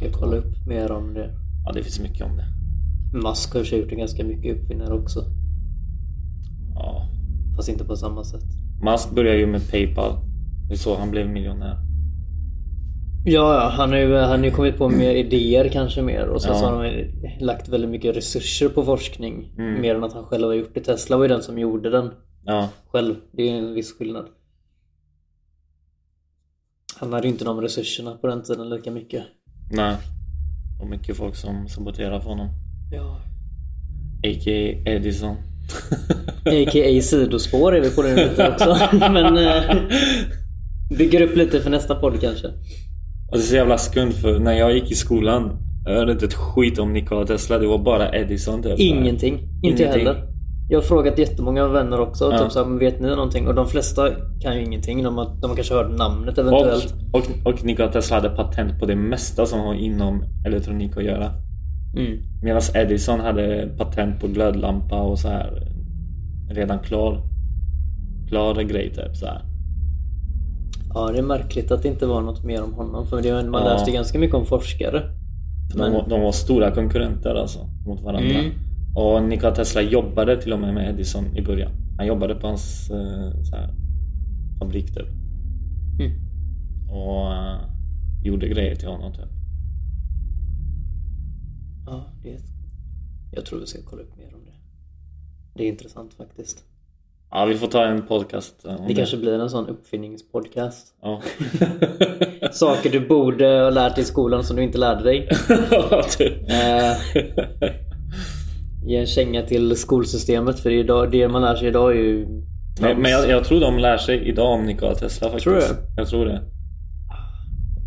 [0.00, 0.04] det?
[0.04, 1.30] Jag ska kolla upp mer om det.
[1.66, 2.46] Ja, det finns mycket om det.
[3.18, 5.24] Musk har gjort ganska mycket uppfinnare också.
[6.74, 7.08] Ja.
[7.56, 8.42] Fast inte på samma sätt.
[8.84, 10.12] Musk började ju med Paypal.
[10.68, 11.76] Det är så han blev miljonär.
[13.24, 16.42] Ja, ja han har ju, han har ju kommit på mer idéer kanske mer och
[16.42, 16.58] sen Ja.
[16.58, 16.94] så har han
[17.40, 19.54] lagt väldigt mycket resurser på forskning.
[19.58, 19.80] Mm.
[19.80, 20.80] Mer än att han själv har gjort det.
[20.80, 22.10] Tesla var ju den som gjorde den
[22.44, 23.14] Ja, själv.
[23.32, 24.26] Det är en viss skillnad.
[27.00, 29.22] Han hade ju inte de resurserna på den tiden lika mycket.
[29.70, 29.96] Nej.
[30.80, 32.48] Och mycket folk som saboterar för honom.
[32.92, 33.20] Ja.
[34.26, 34.90] A.k.a.
[34.90, 35.36] Edison.
[36.44, 37.02] A.k.a.
[37.02, 38.76] sidospår är vi på det lite också.
[38.98, 39.76] Men eh,
[40.98, 42.46] bygger upp lite för nästa podd kanske.
[43.28, 46.24] Och det är så jävla skumt för när jag gick i skolan jag hörde inte
[46.24, 47.58] ett skit om Nikola Tesla.
[47.58, 48.78] Det var bara Edison typ.
[48.78, 49.34] Ingenting.
[49.62, 50.06] Inte jag Ingenting.
[50.06, 50.31] heller.
[50.68, 52.32] Jag har frågat jättemånga vänner också.
[52.32, 52.38] Ja.
[52.38, 53.46] Typ så här, vet ni någonting?
[53.46, 54.08] Och de flesta
[54.40, 55.02] kan ju ingenting.
[55.02, 56.94] De har, de har kanske hört namnet eventuellt.
[57.12, 61.04] Och, och, och Nikola Tesla hade patent på det mesta som har inom elektronik att
[61.04, 61.30] göra.
[61.96, 62.18] Mm.
[62.42, 65.68] Medan Edison hade patent på glödlampa och så här
[66.50, 67.22] redan klar
[68.28, 69.42] klar grej typ så här.
[70.94, 73.06] Ja, det är märkligt att det inte var något mer om honom.
[73.06, 73.68] För det, man Ja.
[73.72, 75.02] läste ganska mycket om forskare.
[75.74, 78.30] Men- de, var- de var stora konkurrenter alltså mot varandra.
[78.38, 78.52] Mm.
[78.94, 81.72] Och Nikola Tesla jobbade till och med med Edison i början.
[81.96, 83.74] Han jobbade på hans eh, här,
[84.58, 85.08] fabrik typ.
[86.00, 86.12] Mm.
[86.90, 87.60] Och eh,
[88.24, 89.28] gjorde grejer till honom typ.
[91.86, 92.38] Ja, det.
[93.32, 94.52] Jag tror vi ska kolla upp mer om det.
[95.54, 96.64] Det är intressant faktiskt.
[97.30, 100.94] Ja, vi får ta en podcast eh, om Det kanske blir en sån uppfinningspodcast.
[101.02, 101.22] Ja.
[102.52, 105.28] Saker du borde ha lärt dig i skolan som du inte lärde dig.
[106.18, 106.50] typ.
[108.84, 112.26] Ge en känga till skolsystemet för idag, det man lär sig idag är ju
[112.80, 115.44] Men, men jag, jag tror de lär sig idag om Nikola Tesla faktiskt.
[115.44, 115.66] Tror du?
[115.96, 116.42] Jag tror det.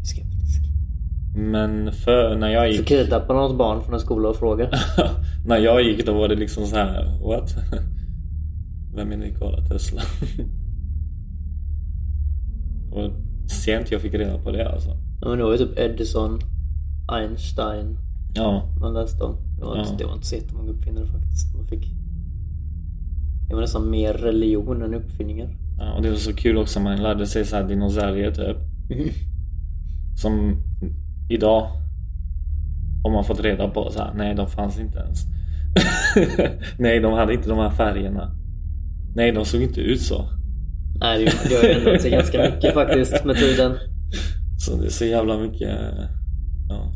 [0.03, 0.62] skeptisk.
[1.36, 4.69] Men för när jag Så gick kidnappa någons barn från en skola och fråga.
[5.47, 7.55] När jag gick då var det liksom så här, what?
[8.95, 10.01] Vem är Nikola Tesla?
[12.91, 13.12] Och
[13.49, 14.89] sent jag fick reda på det alltså.
[15.21, 16.39] Ja, men det var ju typ Edison,
[17.12, 17.97] Einstein
[18.35, 19.35] Ja, man läste om.
[19.59, 19.85] Det var, Ja.
[19.97, 21.55] det var inte så jättemånga uppfinnare faktiskt.
[21.55, 21.85] Man fick...
[23.49, 25.49] Det var nästan mer religion än uppfinningar.
[25.79, 28.57] ja och det var så kul också man lärde sig så här dinosaurier typ.
[28.89, 29.09] Mm.
[30.21, 30.61] Som
[31.29, 31.67] idag
[33.03, 35.25] om man fått reda på så här, nej de fanns inte ens.
[36.77, 38.31] nej de hade inte de här färgerna.
[39.15, 40.29] Nej de såg inte ut så.
[40.99, 43.71] Nej, det, har ändrat sig ganska mycket faktiskt med tiden.
[44.57, 45.69] Så det är så jävla mycket,
[46.69, 46.93] ja.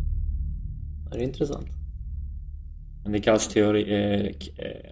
[1.12, 1.68] Det är intressant.
[3.04, 4.92] Men det kallas teori, eh, k- eh.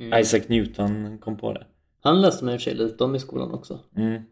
[0.00, 0.20] Mm.
[0.20, 1.66] Isaac Newton kom på det.
[2.02, 3.80] Han läste man i och för sig lite om i skolan också.
[3.96, 4.22] Mm.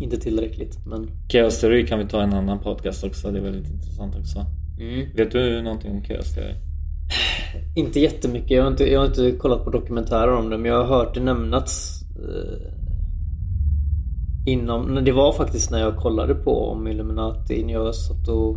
[0.00, 1.10] Inte tillräckligt, men...
[1.32, 3.30] Chaos theory kan vi ta en annan podcast också.
[3.30, 4.46] Det är väldigt intressant också.
[4.80, 5.16] Mm.
[5.16, 6.54] Vet du någonting om chaos theory?
[7.76, 8.50] Inte jättemycket.
[8.50, 11.14] Jag har inte, jag har inte kollat på dokumentärer om det, men jag har hört
[11.14, 12.72] det nämnats eh,
[14.48, 15.04] inom...
[15.04, 17.64] Det var faktiskt när jag kollade på om Illuminati.
[17.64, 18.56] när Jag satt och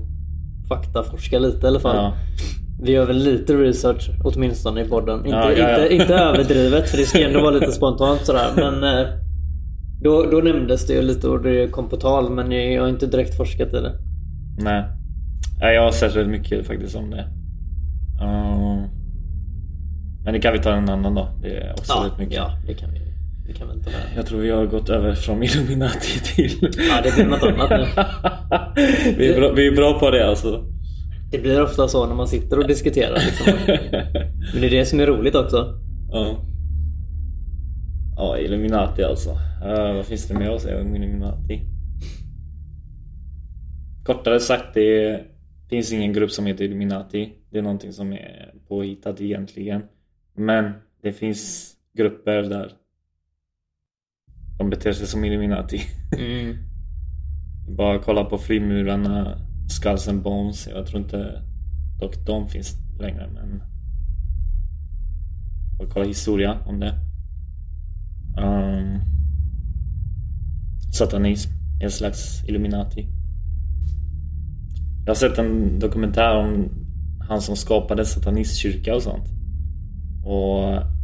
[0.68, 1.96] faktaforskade lite i alla fall.
[1.96, 2.14] Ja.
[2.84, 5.20] Vi gör väl lite research åtminstone i podden.
[5.20, 5.70] Inte, Ja, ja.
[5.84, 8.52] Inte, inte överdrivet för det ska ändå vara lite spontant sådär.
[8.56, 9.08] Men eh,
[10.04, 13.08] då, då nämndes det ju lite och det kom på tal men jag har inte
[13.08, 13.94] direkt forskat i det.
[14.58, 14.84] Nej.
[15.62, 17.26] Jag har sett rätt mycket faktiskt om det.
[18.22, 18.84] Uh,
[20.24, 21.28] men det kan vi ta en annan dag.
[21.42, 22.36] Det är också Ja, mycket.
[22.36, 23.01] ja det kan vi
[23.52, 24.08] det kan vi inte med.
[24.16, 26.70] Jag tror vi har gått över från Illuminati till...
[26.90, 27.86] Ja, det blir något annat nu.
[29.18, 30.66] vi, är bra, vi är bra på det alltså.
[31.32, 33.16] Det blir ofta så när man sitter och diskuterar.
[33.16, 33.54] Liksom.
[34.54, 35.80] Men det är det som är roligt också.
[36.12, 36.46] Ja.
[38.16, 39.30] Ja, Illuminati alltså.
[39.30, 41.62] Uh, vad finns det mer att säga om Illuminati?
[44.06, 45.22] Kortare sagt, det
[45.70, 47.34] finns ingen grupp som heter Illuminati.
[47.52, 49.82] Det är någonting som är påhittat egentligen.
[50.36, 52.72] Men det finns grupper där
[54.62, 55.82] de beter sig som Illuminati.
[56.18, 56.58] Mm.
[57.78, 59.38] Bara kolla på frimurarna,
[59.70, 60.68] Skulls and Bones.
[60.68, 61.44] Jag tror inte
[62.00, 63.64] dock de finns längre men
[65.78, 66.94] Bara kolla historia om det.
[68.38, 69.02] Um,
[70.94, 73.08] satanism är en slags Illuminati.
[75.06, 76.70] Jag har sett en dokumentär om
[77.28, 79.30] han som skapade satanistkyrka och sånt.
[80.24, 81.01] Och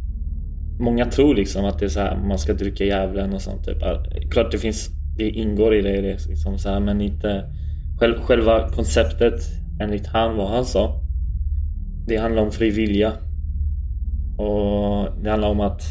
[0.80, 3.78] Många tror liksom att det är så här man ska dricka djävulen och sånt typ.
[4.30, 7.44] Klart det finns Det ingår i det, liksom så här, men inte
[8.00, 9.40] själv, Själva konceptet
[9.80, 11.00] enligt han vad han sa
[12.06, 13.12] Det handlar om fri vilja
[14.36, 15.82] Och det handlar om att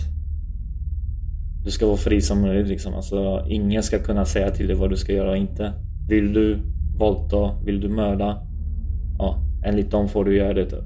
[1.64, 2.94] Du ska vara fri som möjligt liksom.
[2.94, 5.74] Alltså, ingen ska kunna säga till dig vad du ska göra och inte
[6.10, 6.60] Vill du
[6.98, 8.44] våldta, vill du mörda
[9.20, 10.84] Ja, enligt dem får du göra det typ.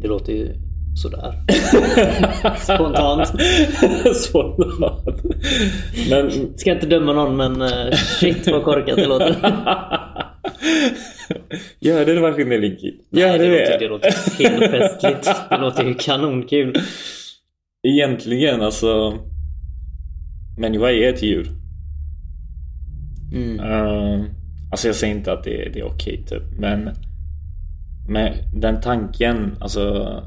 [0.00, 0.54] Det låter ju
[0.94, 1.34] sådär.
[2.58, 3.28] Spontant.
[4.16, 5.22] Spontant.
[6.10, 6.30] Men...
[6.58, 9.36] Ska inte döma någon men eh, shit vad korkat det låter.
[11.80, 12.92] Gör det verkligen det Linky?
[13.10, 13.58] Gör det det, det?
[13.58, 15.30] låter, det låter helt festligt.
[15.50, 16.76] Det låter ju kanonkul.
[17.86, 19.18] Egentligen alltså...
[20.58, 21.48] Människa är ett djur.
[23.32, 23.60] Mm.
[23.60, 24.24] Uh,
[24.70, 26.90] alltså jag säger inte att det, det är okej typ, men...
[28.08, 30.22] Men den tanken, alltså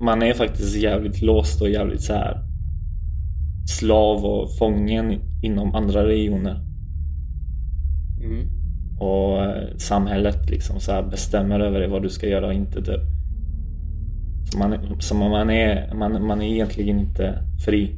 [0.00, 2.42] man är faktiskt jävligt låst och jävligt så här
[3.68, 6.60] slav och fången inom andra regioner.
[8.20, 8.48] Mm.
[8.98, 12.82] Och eh, samhället liksom så här bestämmer över dig vad du ska göra och inte
[12.82, 13.00] typ.
[14.52, 17.96] Så man, så man, är, man, man är egentligen inte fri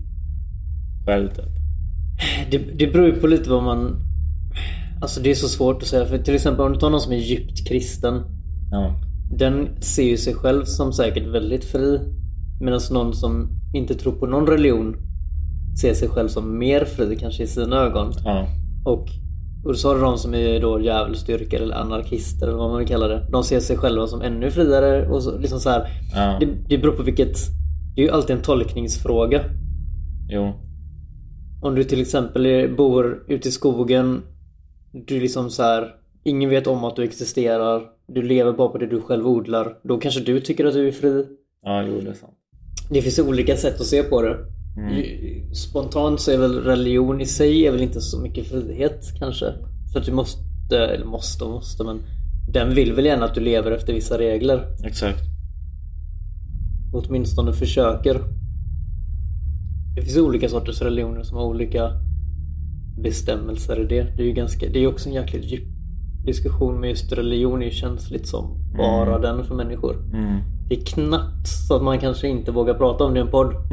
[1.06, 1.58] själv typ.
[2.50, 4.00] Det, det beror ju på lite vad man...
[5.00, 6.06] Alltså det är så svårt att säga.
[6.06, 8.22] För till exempel om du tar någon som är djupt kristen.
[8.70, 9.07] Ja.
[9.30, 12.00] Den ser ju sig själv som säkert väldigt fri.
[12.60, 14.96] Medan någon som inte tror på någon religion
[15.80, 18.12] ser sig själv som mer fri kanske i sina ögon.
[18.24, 18.46] Ja.
[18.84, 19.08] Och,
[19.64, 22.88] och så har du de som är då djävulsdyrkare eller anarkister eller vad man vill
[22.88, 23.28] kalla det.
[23.32, 25.88] De ser sig själva som ännu friare och så, liksom så här.
[26.14, 26.36] Ja.
[26.40, 27.38] Det, det beror på vilket...
[27.94, 29.44] Det är ju alltid en tolkningsfråga.
[30.28, 30.52] Jo.
[31.62, 34.22] Om du till exempel bor ute i skogen.
[34.92, 35.94] Du liksom så här.
[36.28, 37.82] Ingen vet om att du existerar.
[38.06, 39.78] Du lever bara på det du själv odlar.
[39.84, 41.24] Då kanske du tycker att du är fri.
[41.62, 42.32] Ja, jo det är sant.
[42.90, 44.36] Det finns olika sätt att se på det.
[44.96, 49.52] Ju- Spontant så är väl religion i sig är väl inte så mycket frihet kanske.
[49.92, 52.00] För att du måste, eller måste och måste men
[52.52, 54.76] den vill väl gärna att du lever efter vissa regler.
[54.84, 55.18] Exakt.
[56.94, 58.20] Åtminstone försöker.
[59.96, 61.90] Det finns olika sorters religioner som har olika
[63.02, 64.02] bestämmelser i det.
[64.16, 65.64] Det är ju ganska, det är också en jäkligt djup
[66.24, 69.96] diskussion med just religion är ju känsligt som bara den för människor.
[70.12, 70.38] Mm.
[70.68, 73.54] Det är knappt så att man kanske inte vågar prata om det i en podd.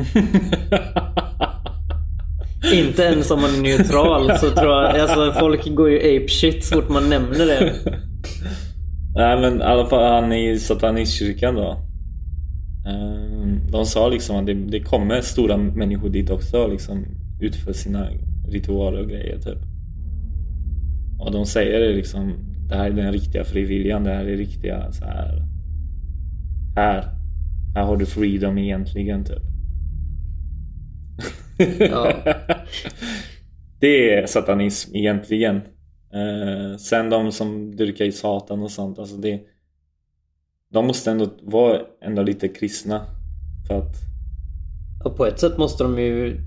[2.74, 6.66] Inte ens om man är neutral så tror jag, alltså folk går ju ape shit
[6.66, 7.74] så fort man nämner det.
[9.16, 11.78] Nej men i alla fall han i satanistkyrkan då.
[12.88, 17.06] Ehm, De sa liksom att det, det kommer stora människor dit också liksom
[17.42, 18.08] utför sina
[18.48, 19.58] ritualer och grejer typ.
[21.26, 22.34] Och de säger det liksom
[22.70, 25.42] Det här är den riktiga frivilligan, det här är riktiga så här.
[26.76, 27.10] Här.
[27.76, 29.42] Här har du freedom egentligen typ.
[31.80, 32.14] Ja.
[33.80, 35.56] Det är satanism egentligen.
[36.14, 39.42] Eh, sen de som dyrkar i Satan och sånt, alltså det...
[40.72, 43.06] De måste ändå vara ändå lite kristna.
[43.68, 43.96] För att...
[45.06, 46.38] Och på ett sätt måste de ju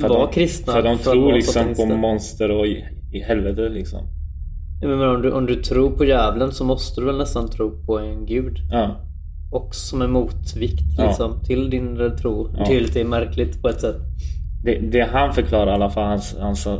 [0.00, 0.72] För vara de, kristna.
[0.72, 4.08] För de att tror liksom på monster och i, i helvete liksom.
[4.80, 7.84] Ja, Men om du, om du tror på djävulen så måste du väl nästan tro
[7.86, 8.58] på en gud.
[8.70, 8.96] Ja.
[9.52, 11.06] Och som en motvikt Ja.
[11.06, 12.50] liksom, till din tro.
[12.58, 12.64] Ja.
[12.68, 13.96] Det är lite märkligt på ett sätt.
[14.64, 16.36] Det, det han förklarar i alla fall, hans...
[16.40, 16.72] hans eh,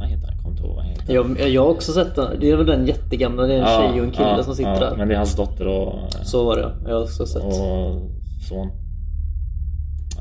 [0.00, 0.38] vad heter han?
[0.38, 1.14] Kommer inte ihåg vad han heter.
[1.14, 2.40] Jag, jag har också sett den.
[2.40, 3.42] Det är väl den jättegamla.
[3.42, 4.96] Det är en tjej och en kille ja, som sitter ja, där.
[4.96, 5.94] Men det är hans dotter och...
[6.22, 6.72] Så var det.
[6.88, 7.42] Jag har också sett.
[7.42, 8.10] och
[8.48, 8.68] son.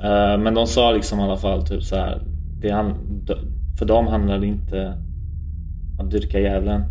[0.03, 2.21] Eh, Men de sa liksom i alla fall typ så här.
[2.61, 2.93] Det han,
[3.79, 4.93] för dem handlar det inte
[5.99, 6.83] att dyrka djävulen.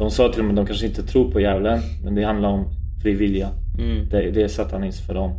[0.00, 1.80] De sa till med att de kanske inte tror på djävulen.
[2.04, 2.64] Men det handlar om
[3.02, 3.50] fri vilja.
[3.78, 4.08] Mm.
[4.08, 5.38] Det, det är satanism för dem.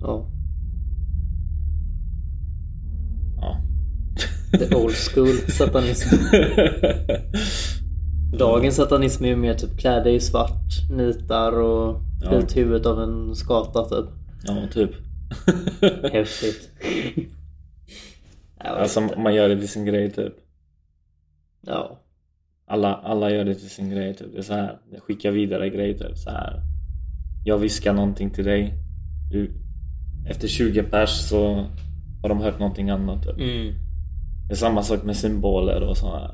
[0.00, 0.26] Ja.
[3.40, 3.60] Ja.
[4.58, 6.08] The old school satanism.
[8.38, 12.30] Dagens satanism är ju mer typ klä dig i svart, nitar och Ja.
[12.30, 14.06] bit huvudet av en skata typ.
[14.44, 14.90] Ja, typ.
[16.12, 16.70] Häftigt.
[18.58, 19.18] Alltså inte.
[19.20, 20.34] man gör det till sin grej typ.
[21.66, 22.00] Ja.
[22.68, 24.32] Alla, alla gör det till sin grej typ.
[24.32, 24.78] Det är så här.
[24.90, 26.18] Det skickar vidare grejer typ.
[26.18, 26.62] Så här.
[27.44, 28.74] Jag viskar någonting till dig.
[29.30, 29.50] Du,
[30.28, 31.54] efter 20 pers så
[32.22, 33.36] har de hört någonting annat typ.
[33.38, 33.74] Mm.
[34.48, 36.30] Det är samma sak med symboler och så här.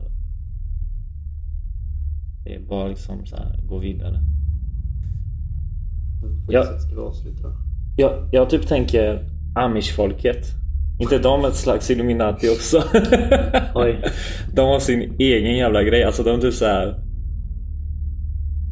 [2.44, 4.20] Det är bara liksom så här, gå vidare.
[6.46, 6.60] På Ja.
[6.60, 7.48] det sättet ska vi avsluta.
[7.96, 10.46] Jag, jag typ tänker Amish-folket.
[11.00, 12.82] Inte de ett slags Illuminati också?
[13.74, 14.04] Oj.
[14.54, 16.04] De har sin egen jävla grej.
[16.04, 17.00] Alltså de typ så här.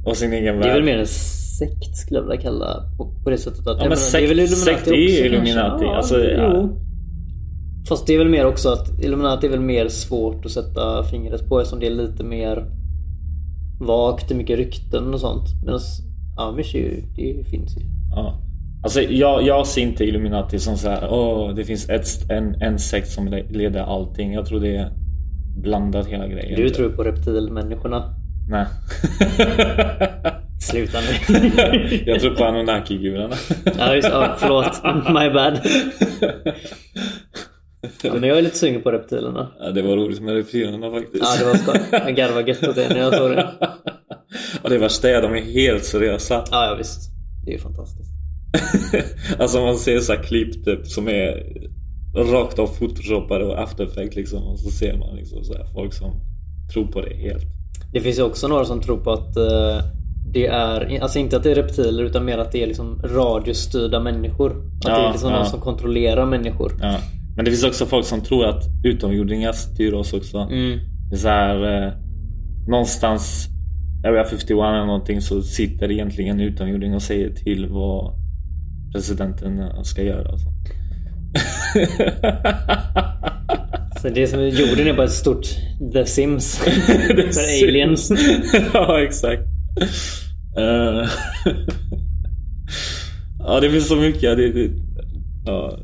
[0.07, 0.85] Och sin egen Det är väl värld.
[0.85, 3.79] mer en sekt skulle jag vilja kalla på, på det sättet att...
[3.83, 5.85] Ja men sekt, väl sekt är ju också, Illuminati.
[5.85, 6.69] Ja, alltså, ja.
[7.89, 11.49] Fast det är väl mer också att Illuminati är väl mer svårt att sätta fingret
[11.49, 12.65] på eftersom det är lite mer
[13.81, 15.45] vagt, det är mycket rykten och sånt.
[15.65, 15.81] Medan
[16.39, 17.81] Amish är ju, det finns ju.
[18.11, 18.41] Ja.
[18.83, 22.79] Alltså jag, jag ser inte Illuminati som så här, åh det finns ett, en, en
[22.79, 24.33] sekt som le- leder allting.
[24.33, 24.91] Jag tror det är
[25.63, 26.61] blandat hela grejen.
[26.61, 28.15] Du tror på reptilmänniskorna.
[28.49, 28.67] Nej.
[30.61, 31.33] Sluta nu.
[32.07, 33.35] jag tror på Anunnaki-gudarna.
[33.79, 34.83] ja, just, ja, förlåt.
[35.09, 35.61] My bad.
[38.03, 39.49] Ja, men jag är lite sugen på reptilerna.
[39.61, 41.25] ja, det var roligt med reptilerna faktiskt.
[41.25, 41.81] Ja, det var skoj.
[41.91, 43.49] Jag garvade gött åt det när jag såg det.
[44.63, 46.45] Och det värsta är att de är helt seriösa.
[46.51, 47.11] Ja, ja visst.
[47.45, 48.12] Det är ju fantastiskt.
[49.39, 51.43] alltså man ser så här klipp typ som är
[52.15, 54.43] rakt av photoshopade och after effect liksom.
[54.43, 56.11] Och så ser man liksom så här, folk som
[56.73, 57.45] tror på det helt.
[57.93, 59.85] Det finns ju också några som tror på att eh,
[60.33, 64.01] det är, alltså inte att det är reptiler utan mer att det är liksom radiostyrda
[64.01, 64.51] människor.
[64.51, 65.37] Att Ja, det är liksom ja.
[65.37, 66.73] någon som kontrollerar människor.
[66.81, 66.99] Ja.
[67.37, 70.39] Men det finns också folk som tror att utomjordingar styr oss också.
[70.39, 70.79] Mm.
[71.11, 71.93] Det är så här, eh,
[72.69, 73.49] någonstans
[74.05, 78.22] Area 51 eller någonting så sitter egentligen en utomjording och säger till vad
[78.93, 80.33] presidenten eh, ska göra.
[80.33, 80.69] Och sånt.
[84.03, 85.47] Så det är som, jorden är bara ett stort
[85.93, 86.57] The Sims.
[86.57, 88.13] För aliens.
[88.75, 89.43] ja, exakt.
[90.57, 91.09] Eh,
[93.39, 94.37] ja, det finns så mycket.
[94.37, 94.71] Det, det,
[95.47, 95.79] ja.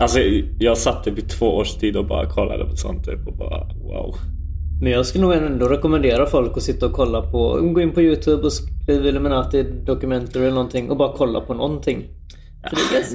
[0.00, 0.18] Alltså,
[0.58, 3.64] jag satt typ i två års tid och bara kollade på sånt typ och bara
[3.64, 4.14] wow.
[4.80, 8.02] Men jag skulle nog ändå rekommendera folk att sitta och kolla på, gå in på
[8.02, 12.04] YouTube och skriva Illuminati Documentary eller någonting och bara kolla på någonting.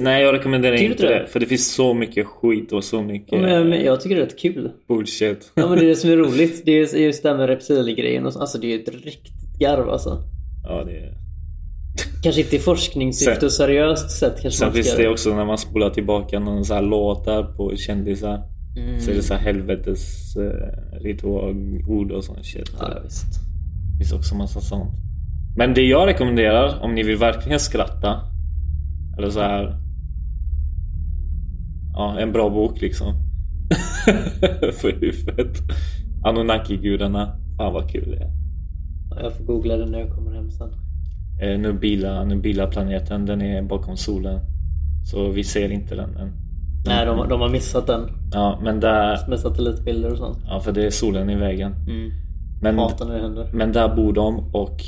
[0.00, 1.18] Nej, jag rekommenderar Tycker inte det.
[1.18, 1.26] det?
[1.26, 4.26] För det finns så mycket skit och så mycket men, men jag tycker det är
[4.26, 4.70] rätt kul.
[4.88, 5.52] bullshit.
[5.54, 6.62] Ja men det är det som är roligt.
[6.64, 8.40] Det är just det här med reptilgrejen och så.
[8.40, 10.22] Alltså det är ett riktigt garv alltså.
[10.64, 11.14] Ja, det är...
[12.22, 15.58] Kanske inte i forskningssyfte Sen- och seriöst sett kanske Sen finns det också när man
[15.58, 18.42] spolar tillbaka någon så här låtar på kändisar.
[18.76, 19.00] Mm.
[19.00, 20.50] Så är det så här helvetes uh,
[21.02, 22.72] ritualord och sån shit.
[22.80, 23.24] Ja, visst.
[23.92, 24.90] Det finns också massa sånt.
[25.56, 28.20] Men det jag rekommenderar om ni vill verkligen skratta.
[29.18, 29.76] Eller så här.
[31.94, 33.14] Ja, en bra bok liksom.
[34.80, 35.58] För huvudet.
[36.24, 37.36] Anunnaki-gudarna.
[37.58, 38.30] Fan vad kul det är.
[39.10, 40.68] Ja, Jag får googla det när jag kommer hem sen.
[41.42, 44.40] Eh, Nubila, Nubila-planeten, den är bakom solen.
[45.04, 46.32] Så vi ser inte den än.
[46.86, 48.00] Nej, de, de har missat den.
[48.32, 49.28] Ja, men där...
[49.28, 50.38] Med satellitbilder och sånt.
[50.46, 51.72] Ja, för det är solen i vägen.
[51.72, 52.10] Mm.
[52.62, 53.50] Men, Hatar när det händer.
[53.52, 54.80] men där bor de och,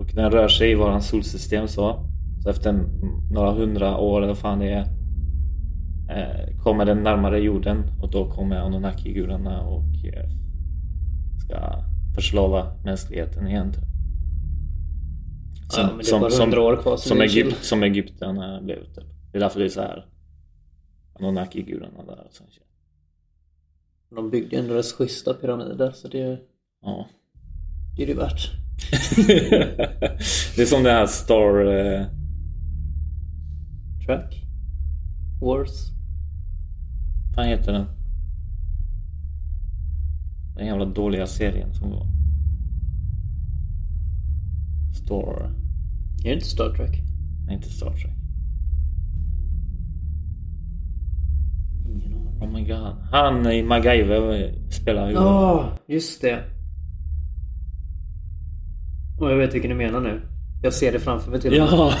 [0.00, 2.06] och den rör sig i våran solsystem så.
[2.42, 2.84] Så efter
[3.30, 4.86] några hundra år eller vad fan det är
[6.10, 10.30] eh, kommer den närmare jorden och då kommer Anunnaki-gudarna och eh,
[11.46, 11.84] ska
[12.14, 13.72] förslava mänskligheten igen.
[13.72, 13.82] typ.
[15.76, 17.20] ja, men det är bara 100 år kvar som.
[17.20, 18.84] Egypt, som Egypten blev.
[18.84, 19.04] Typ.
[19.32, 20.06] Det är därför det är så här
[21.14, 22.18] Anunnaki-gudarna där.
[22.40, 24.16] Och.
[24.16, 26.38] De byggde ändå rätt schyssta pyramider så det,
[26.82, 27.06] Ja.
[27.96, 28.50] det är det värt.
[30.56, 32.19] det är som det här Star...
[34.10, 34.44] Eh, Track?
[35.40, 35.90] Wars?
[37.36, 37.86] vad heter den?
[40.56, 42.06] Den jävla dåliga serien som var.
[44.94, 45.50] Star...
[46.24, 47.02] Är det inte Star Trek?
[47.46, 48.16] Nej, inte Star Trek.
[51.86, 52.42] Ingen aning.
[52.42, 52.96] Oh my god.
[53.10, 55.14] Han i MacGyver spelar ju...
[55.14, 56.44] Ja, just det.
[59.20, 60.22] Och jag vet vilken du menar nu.
[60.62, 61.68] Jag ser det framför mig till och med.
[61.72, 61.94] Ja!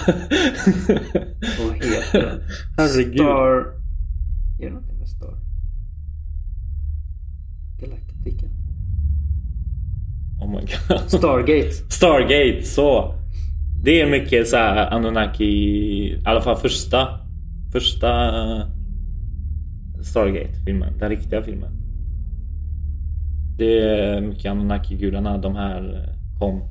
[1.58, 2.40] Vad heter den?
[2.76, 3.14] Herregud.
[3.14, 3.80] Star...
[4.60, 5.38] Är det någonting med Star?
[7.80, 8.46] Galactica?
[10.40, 11.00] Oh my god.
[11.10, 11.72] Stargate.
[11.72, 13.14] Stargate, så.
[13.84, 17.08] Det är mycket så här Anunnaki, i alla fall första,
[17.72, 18.66] första eh,
[20.02, 21.70] Stargate-filmen, den riktiga filmen.
[23.58, 26.69] Det är mycket Anunnaki-gudarna, de här eh, kom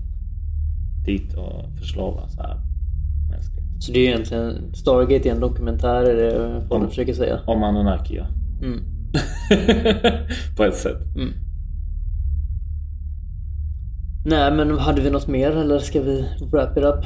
[1.05, 2.57] dit och förslavade så här
[3.31, 3.65] mänskligt.
[3.83, 4.73] Så det är egentligen...
[4.73, 7.39] Stargate är en dokumentär är det vad Om- du försöker säga.
[7.47, 8.25] Om Anunnaki ja.
[8.61, 8.79] Mm.
[10.57, 11.15] På ett sätt.
[11.15, 11.33] Mm.
[14.25, 17.05] Nej men hade vi något mer eller ska vi wrap it up?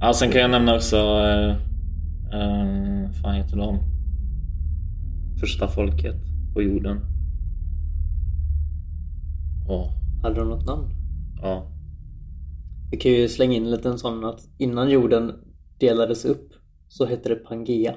[0.00, 1.50] Ja, sen kan jag nämna också, eh,
[2.40, 3.78] eh, vad heter de?
[5.40, 6.16] Första folket
[6.54, 7.00] på jorden.
[9.68, 9.88] Åh,
[10.22, 10.88] Hade de något namn?
[11.42, 11.66] ja.
[12.90, 15.32] Vi kan ju slänga in en liten sån att innan jorden
[15.80, 16.52] delades upp
[16.88, 17.94] så hette det Pangea.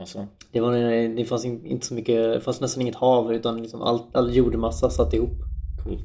[0.00, 0.72] Alltså, Det, var,
[1.16, 4.36] det fanns in- inte så mycket, det fanns nästan inget hav utan liksom all, all
[4.36, 5.38] jordmassa satt ihop.
[5.84, 6.04] coolt.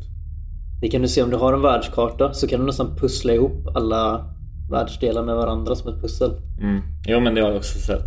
[0.82, 3.68] Det kan du se om du har en världskarta så kan du nästan pussla ihop
[3.76, 4.34] alla
[4.72, 6.32] världsdelar med varandra som ett pussel.
[6.62, 6.82] Mm.
[7.08, 8.06] Jo, men det har jag också sett.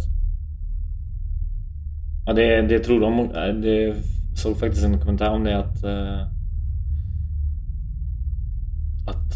[2.27, 3.29] Ja, det, det tror de.
[3.63, 3.97] Det
[4.37, 5.85] såg faktiskt en dokumentär om det att...
[5.85, 6.34] eh,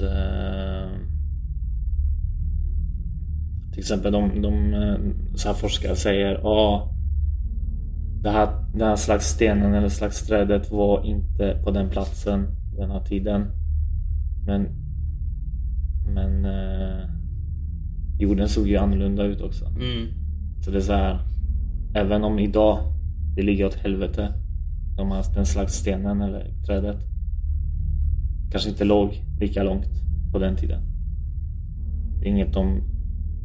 [0.01, 0.13] att...
[0.13, 0.91] eh,
[3.73, 4.99] till exempel de, de eh,
[5.35, 6.95] så här forskare säger ja
[8.23, 12.47] det här, den här slags stenen eller slags trädet var inte på den platsen
[12.77, 13.47] den här tiden.
[14.47, 14.69] Men
[16.15, 17.05] men eh,
[18.19, 19.65] jorden såg ju annorlunda ut också.
[20.65, 21.21] Så det är så här.
[21.95, 22.79] Även om idag
[23.37, 24.33] det ligger åt helvete.
[24.97, 26.97] De har den slags stenen eller trädet.
[28.51, 29.87] Kanske inte låg lika långt
[30.33, 30.81] på den tiden.
[32.21, 32.83] Det är inget de,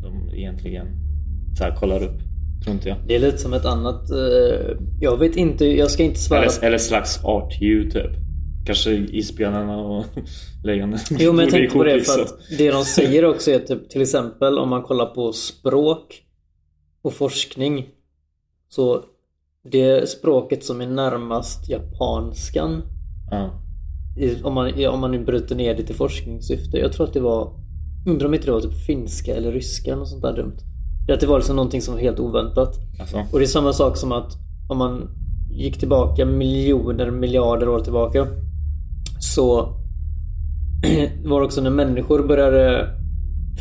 [0.01, 0.87] de egentligen
[1.57, 2.19] så här kollar upp.
[2.63, 2.97] Tror inte jag.
[3.07, 4.11] Det är lite som ett annat...
[4.11, 6.41] eh, jag vet inte, jag ska inte svära...
[6.43, 8.11] Eller, eller slags artdjur typ.
[8.65, 10.05] kanske isbjörnarna och
[10.63, 10.99] lejonen.
[11.09, 14.01] Jo men jag tänkte på det för att det de säger också är typ till
[14.01, 16.21] exempel om man kollar på språk
[17.01, 17.85] och forskning.
[18.69, 19.03] Så
[19.71, 22.81] det språket som är närmast japanskan
[23.31, 23.62] Ja.
[24.17, 26.77] I- om man, om man nu bryter ner det till forskningssyfte.
[26.77, 27.63] Jag tror att det var
[28.05, 30.57] Undrar om inte det var typ finska eller ryska eller sånt där dumt.
[31.13, 32.79] Att det var liksom någonting som var helt oväntat.
[32.99, 33.17] Alltså.
[33.31, 34.37] Och det är samma sak som att
[34.69, 35.09] om man
[35.51, 38.27] gick tillbaka miljoner, miljarder år tillbaka.
[39.19, 39.61] Så
[41.25, 42.87] var det också när människor började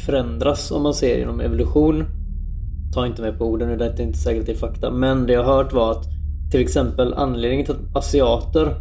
[0.06, 2.04] förändras om man ser genom evolution.
[2.94, 4.90] Ta inte med på orden nu, det är inte säkert det är fakta.
[4.90, 6.04] Men det jag har hört var att
[6.50, 8.74] till exempel anledningen till att asiater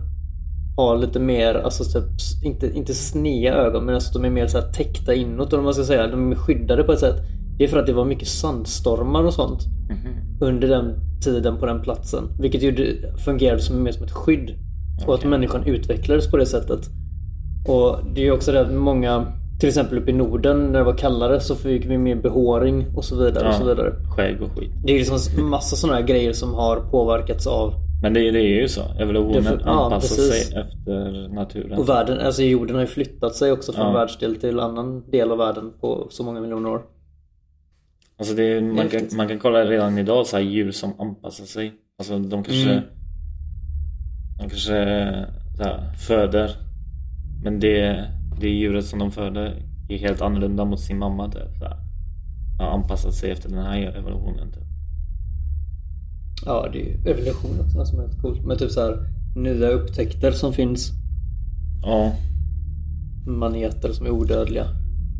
[0.77, 2.09] har lite mer, alltså typ,
[2.43, 5.73] inte, inte sneda ögon men alltså de är mer så här täckta inåt eller man
[5.73, 6.07] ska säga.
[6.07, 7.15] De är skyddade på ett sätt.
[7.57, 10.37] Det är för att det var mycket sandstormar och sånt Mhm.
[10.41, 10.93] under den
[11.23, 12.23] tiden på den platsen.
[12.39, 12.85] Vilket gjorde,
[13.25, 14.51] fungerade som mer som ett skydd.
[15.07, 16.79] Och att människan utvecklades på det sättet.
[17.67, 19.25] Och det är också det att många,
[19.59, 23.03] till exempel uppe i Norden när det var kallare så fick vi mer behåring och
[23.05, 23.47] så vidare.
[23.49, 23.93] och så vidare.
[24.15, 24.71] Skägg och skit.
[24.85, 28.61] Det är liksom massa sådana här grejer som har påverkats av Men det, det är
[28.61, 28.81] ju så.
[28.99, 30.47] Evolutionen för- ja, anpassar precis.
[30.49, 31.79] sig efter naturen.
[31.79, 33.93] och världen, alltså jorden har ju flyttat sig också från Ja.
[33.93, 36.81] världsdel till annan del av världen på så många miljoner år.
[38.19, 41.45] Alltså det är, man, kan, man kan kolla redan idag så här djur som anpassar
[41.45, 41.73] sig.
[41.99, 42.83] Alltså de kanske Mm.
[44.37, 44.73] De kanske
[45.59, 46.51] här, föder
[47.43, 48.05] Men det,
[48.41, 51.77] det djuret som de föder är helt annorlunda mot sin mamma typ, så här.
[52.59, 54.63] Har anpassat sig efter den här evolutionen typ.
[56.45, 58.45] Ja, det är ju evolution också som är rätt coolt.
[58.45, 58.97] Med typ så här
[59.35, 60.91] nya upptäckter som finns.
[61.83, 62.15] Ja,
[63.27, 64.65] Maneter som är odödliga.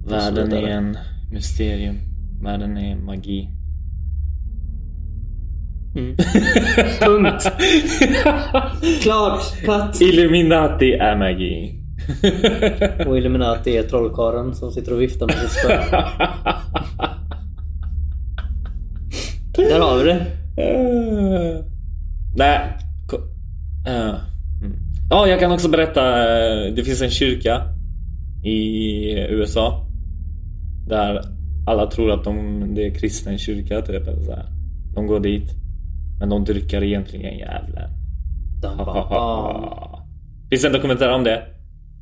[0.07, 0.97] världen är en
[1.31, 1.95] mysterium.
[2.43, 3.49] Världen är magi.
[5.95, 6.15] Mm.
[7.01, 7.51] Punkt!
[9.01, 9.41] Klart!
[9.65, 10.01] Cut!
[10.01, 11.77] Illuminati är magi.
[13.07, 15.67] Och Illuminati är trollkarlen som sitter och viftar med sitt spö.
[19.55, 20.25] Där har vi det.
[22.35, 22.77] Nej.
[23.87, 24.15] mm.
[25.09, 26.01] Ja, jag kan också berätta.
[26.19, 27.61] eh, Det finns en kyrka
[28.43, 29.87] i USA.
[30.87, 31.21] Där
[31.67, 34.07] alla tror att de, det är kristen kyrka typ.
[34.07, 34.45] Eller så här.
[34.95, 35.51] De går dit.
[36.19, 37.89] Men de dyrkar egentligen djävulen.
[38.61, 38.77] Bam.
[40.49, 41.43] finns en dokumentär om det.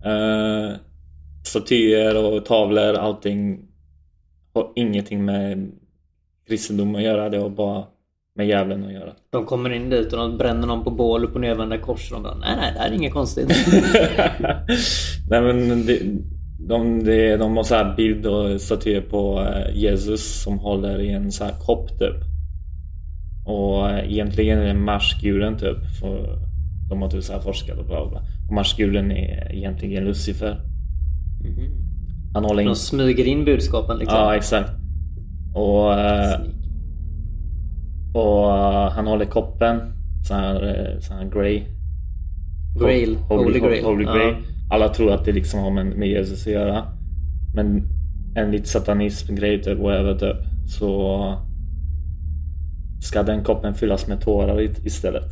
[0.06, 0.76] Uh,
[1.44, 3.60] statyer och tavlor, allting
[4.54, 5.72] har ingenting med
[6.48, 7.30] kristendom att göra.
[7.30, 7.84] Det har bara
[8.40, 9.14] med djävulen att göra.
[9.30, 12.12] De kommer in dit och de bränner någon på bål upp och nervända kors.
[12.12, 13.48] Och de bara, nej nej, det här är inget konstigt.
[15.30, 16.00] Nej men det,
[16.60, 21.12] de, det, de har så här bild och statyer på eh, Jesus som håller i
[21.12, 22.16] en så här kopp typ.
[23.46, 25.78] Och eh, egentligen är det marsguren typ.
[26.00, 26.40] För
[26.90, 28.22] de har typ så här forskat och bla bla, bla.
[28.48, 30.62] Och marsguren är egentligen Lucifer.
[32.34, 32.68] Han håller in...
[32.68, 34.18] De smyger in budskapen liksom.
[34.18, 34.72] Ja exakt.
[35.56, 36.59] Och, eh, Sneak.
[38.14, 39.80] Och eh, han håller koppen.
[40.28, 41.64] Så här, eh, så här grey.
[42.80, 43.16] Grail.
[43.16, 43.86] Holy, Holy Grail.
[43.86, 44.06] Holy.
[44.06, 44.36] Grail.
[44.72, 46.84] Alla tror att det liksom har med, Jesus att göra.
[47.56, 47.84] Men
[48.36, 50.38] enligt satanism-grej typ, whatever typ,
[50.68, 51.36] så
[53.02, 55.32] ska den koppen fyllas med tårar istället.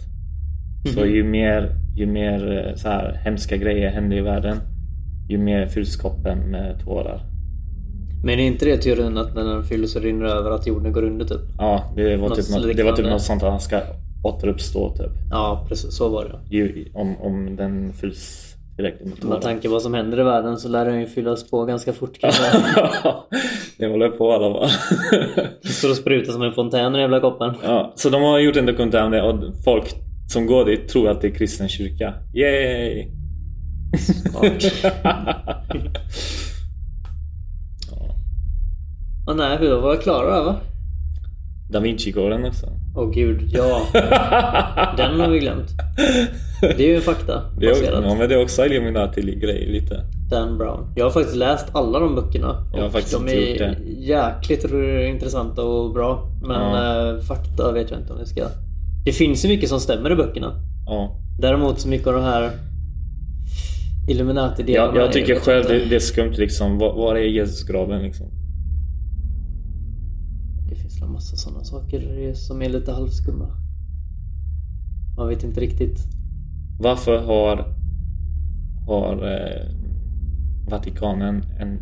[0.93, 1.09] Så Mhm.
[1.09, 4.57] ju mer, ju mer eh, så här, hemska grejer händer i världen,
[5.29, 7.21] ju mer fylls koppen med tårar.
[8.27, 11.03] Men är inte det teorin att när den fylls och rinner över att jorden går
[11.03, 11.41] under typ?
[11.57, 13.81] Ja, det var, Något typ, något, det var typ något sånt att han ska
[14.23, 15.11] återuppstå typ.
[15.31, 15.95] Ja, precis.
[15.95, 16.85] Så var det.
[16.93, 19.33] Om, om den fylls tillräckligt med tårar.
[19.33, 21.93] Med tanke på vad som händer i världen så lär den ju fyllas på ganska
[21.93, 22.43] fort kanske.
[23.77, 24.69] det håller på alla bara.
[25.61, 27.53] Det står och sprutar som en fontän i jävla koppen.
[27.63, 29.95] ja, så de har gjort en dokumentär om det och folk
[30.29, 32.13] som går dit tror att det är kristen kyrka.
[32.33, 33.07] Yay!
[39.27, 40.55] Åh nej, vi var klara va?
[41.69, 42.65] Da Vinci-koden också.
[42.95, 43.81] Åh gud, ja.
[44.97, 45.69] Den har vi glömt.
[46.61, 50.03] Det är ju en fakta Det är, ja, men det är också Illuminati-grej lite.
[50.29, 50.93] Dan Brown.
[50.95, 52.67] Jag har faktiskt läst alla de böckerna.
[52.73, 53.77] Jag har och faktiskt de är gjort det.
[53.87, 54.63] jäkligt
[55.13, 56.29] intressanta och bra.
[56.41, 57.09] Men Ja.
[57.13, 58.47] eh, fakta vet jag inte om det ska...
[59.05, 60.53] Det finns ju mycket som stämmer i böckerna.
[60.85, 61.19] Ja.
[61.39, 62.51] Däremot så mycket av de här
[64.09, 64.95] Illuminati-delarna...
[64.95, 66.77] Jag, jag tycker själv det, det är skumt liksom.
[66.77, 68.27] Var, var är Jesusgraven liksom?
[71.07, 73.47] En massa sådana saker som är lite halvskumma.
[75.17, 75.99] Man vet inte riktigt.
[76.79, 77.75] Varför har,
[78.87, 79.67] har eh,
[80.69, 81.79] Vatikanen en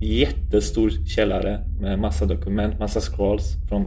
[0.00, 3.84] jättestor källare med massa dokument, massa scrolls från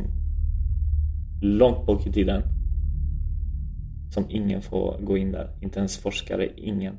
[1.41, 2.41] långt bak i tiden
[4.13, 5.49] Som ingen får gå in där.
[5.61, 6.97] Inte ens forskare, ingen.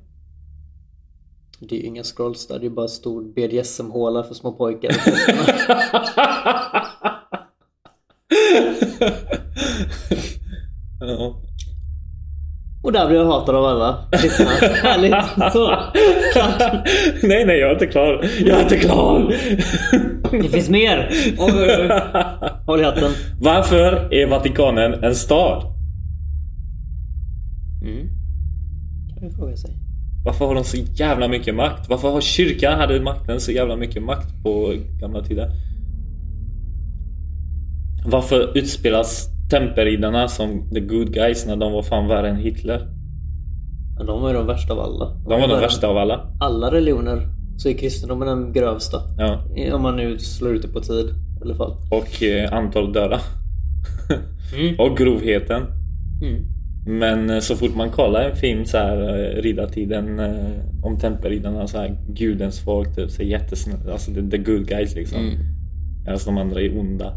[1.61, 4.91] Det är ju inga scrolls där, det är bara stor BDSM-håla för små pojkar.
[11.01, 11.41] ja.
[12.85, 14.45] Och där blir jag hatad av alla kristna.
[14.83, 15.53] Härligt.
[15.53, 15.77] Så.
[16.33, 16.89] Klart.
[17.23, 18.25] nej, nej, jag är inte klar.
[18.39, 19.35] Jag är inte klar!
[20.31, 21.09] Det finns mer!
[21.39, 21.91] Oj, oj, oj.
[22.67, 23.13] Håll i hatten.
[23.41, 25.63] Varför är Vatikanen en stad?
[27.83, 28.09] Mm.
[29.15, 29.71] Kan man fråga sig.
[30.25, 31.89] Varför har de så jävla mycket makt?
[31.89, 35.51] Varför har kyrkan hade makten så jävla mycket makt på gamla tider?
[38.05, 42.89] Varför utspelas tempelriddarna som the good guys när de var fan värre än Hitler?
[43.97, 45.09] Men de var ju de värsta av alla.
[45.29, 46.33] De var de värsta av alla.
[46.41, 48.99] Alla religioner så är kristendomen den grövsta.
[49.19, 49.41] Ja.
[49.75, 51.77] Om man nu slår ut det på tid i alla fall.
[51.91, 53.21] Och eh, antal döda.
[54.57, 54.75] Mm.
[54.79, 55.63] och grovheten.
[56.23, 56.45] Mm.
[56.87, 61.67] Men eh, så fort man kollar en film så här eh, riddartiden eh, om tempelriddarna
[61.67, 63.93] så här gudens folk typ så jättesnälla.
[63.93, 65.19] Alltså the, the good guys liksom.
[65.19, 65.39] Mm.
[66.09, 67.13] Alltså de andra är onda.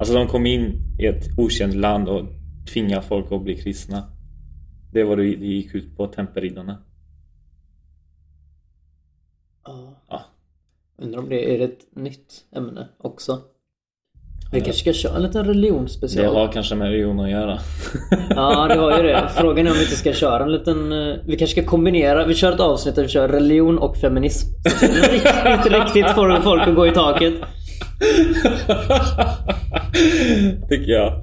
[0.00, 2.22] Alltså de kom in i ett okänt land och
[2.72, 4.02] tvingade folk att bli kristna.
[4.92, 6.78] Det var det det gick ut på, tempelriddarna.
[9.66, 9.94] Ja.
[10.08, 10.20] Ja.
[11.02, 13.38] Undrar om det är ett nytt ämne också.
[14.52, 16.24] Vi kanske ska köra en liten religionsspecial.
[16.34, 17.58] Det har kanske med religion att göra.
[18.30, 19.28] Ja, det har ju det.
[19.36, 20.92] Frågan är om vi inte ska köra en liten...
[20.92, 22.26] eh, Vi kanske ska kombinera.
[22.26, 24.48] Vi kör ett avsnitt där vi kör religion och feminism.
[24.80, 27.34] Så det riktigt, riktigt får folk att gå i taket.
[30.68, 31.20] Tycker jag.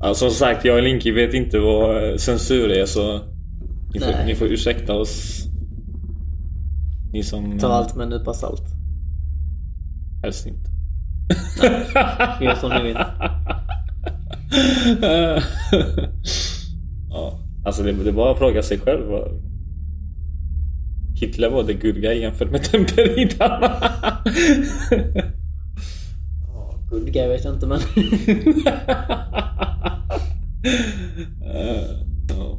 [0.00, 3.20] ja, som sagt, jag och Linky vet inte vad censur är så
[3.94, 4.26] ni får, Nej.
[4.26, 5.44] ni får ursäkta oss.
[7.12, 7.58] Ni som...
[7.58, 8.62] Ta allt med en nypa salt.
[10.22, 10.70] Helst inte.
[12.44, 12.96] Gör som ni vill.
[17.10, 19.02] ja, alltså det, det är bara att fråga sig själv.
[21.20, 23.72] Hitler var the good guy jämfört med tempelriddarna.
[26.46, 27.78] Ja, Good guy vet jag inte men...
[31.44, 31.90] Eh,
[32.28, 32.58] ja.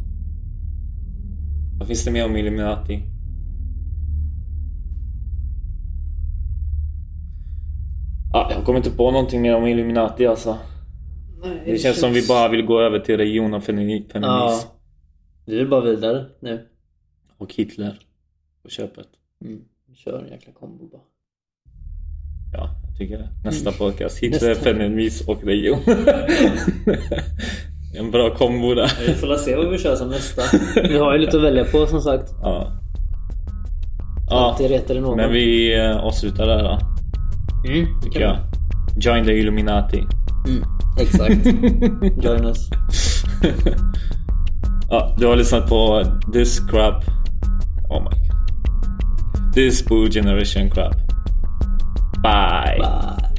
[1.79, 3.01] Vad finns det mer om Illuminati?
[8.33, 10.57] Ja, jag kommer inte på någonting mer om Illuminati alltså.
[11.65, 14.15] Det känns som vi bara vill gå över till religion och femi- feminism.
[14.21, 14.61] Ja.
[15.45, 16.65] Vi vill bara vidare nu.
[17.37, 17.99] Och Hitler
[18.65, 19.07] på köpet.
[19.45, 19.59] Mm.
[19.89, 21.01] Vi kör en jäkla kombo bara.
[22.53, 23.29] Ja, jag tycker det.
[23.43, 24.17] Nästa podcast.
[24.17, 25.79] Hitler, feminism och religion.
[27.99, 28.91] en bra kombo där.
[29.07, 30.41] Vi får se vad vi kör som nästa.
[30.75, 32.29] Vi har ju lite att välja på som sagt.
[32.41, 32.71] Ja.
[34.29, 35.17] Ja, Alltid retar det någon.
[35.17, 36.79] men vi eh, avslutar där då.
[37.71, 38.37] Mm, Tycker jag.
[38.99, 40.03] Join the Illuminati.
[40.47, 40.63] Mm,
[40.99, 41.45] exakt.
[42.25, 42.69] Join us.
[44.89, 46.03] ja, du har lyssnat på
[46.33, 47.03] This Crap.
[47.89, 48.24] Oh my god.
[49.55, 51.01] this pool Generation Club.
[52.21, 52.77] Bye.
[52.79, 53.34] Bye.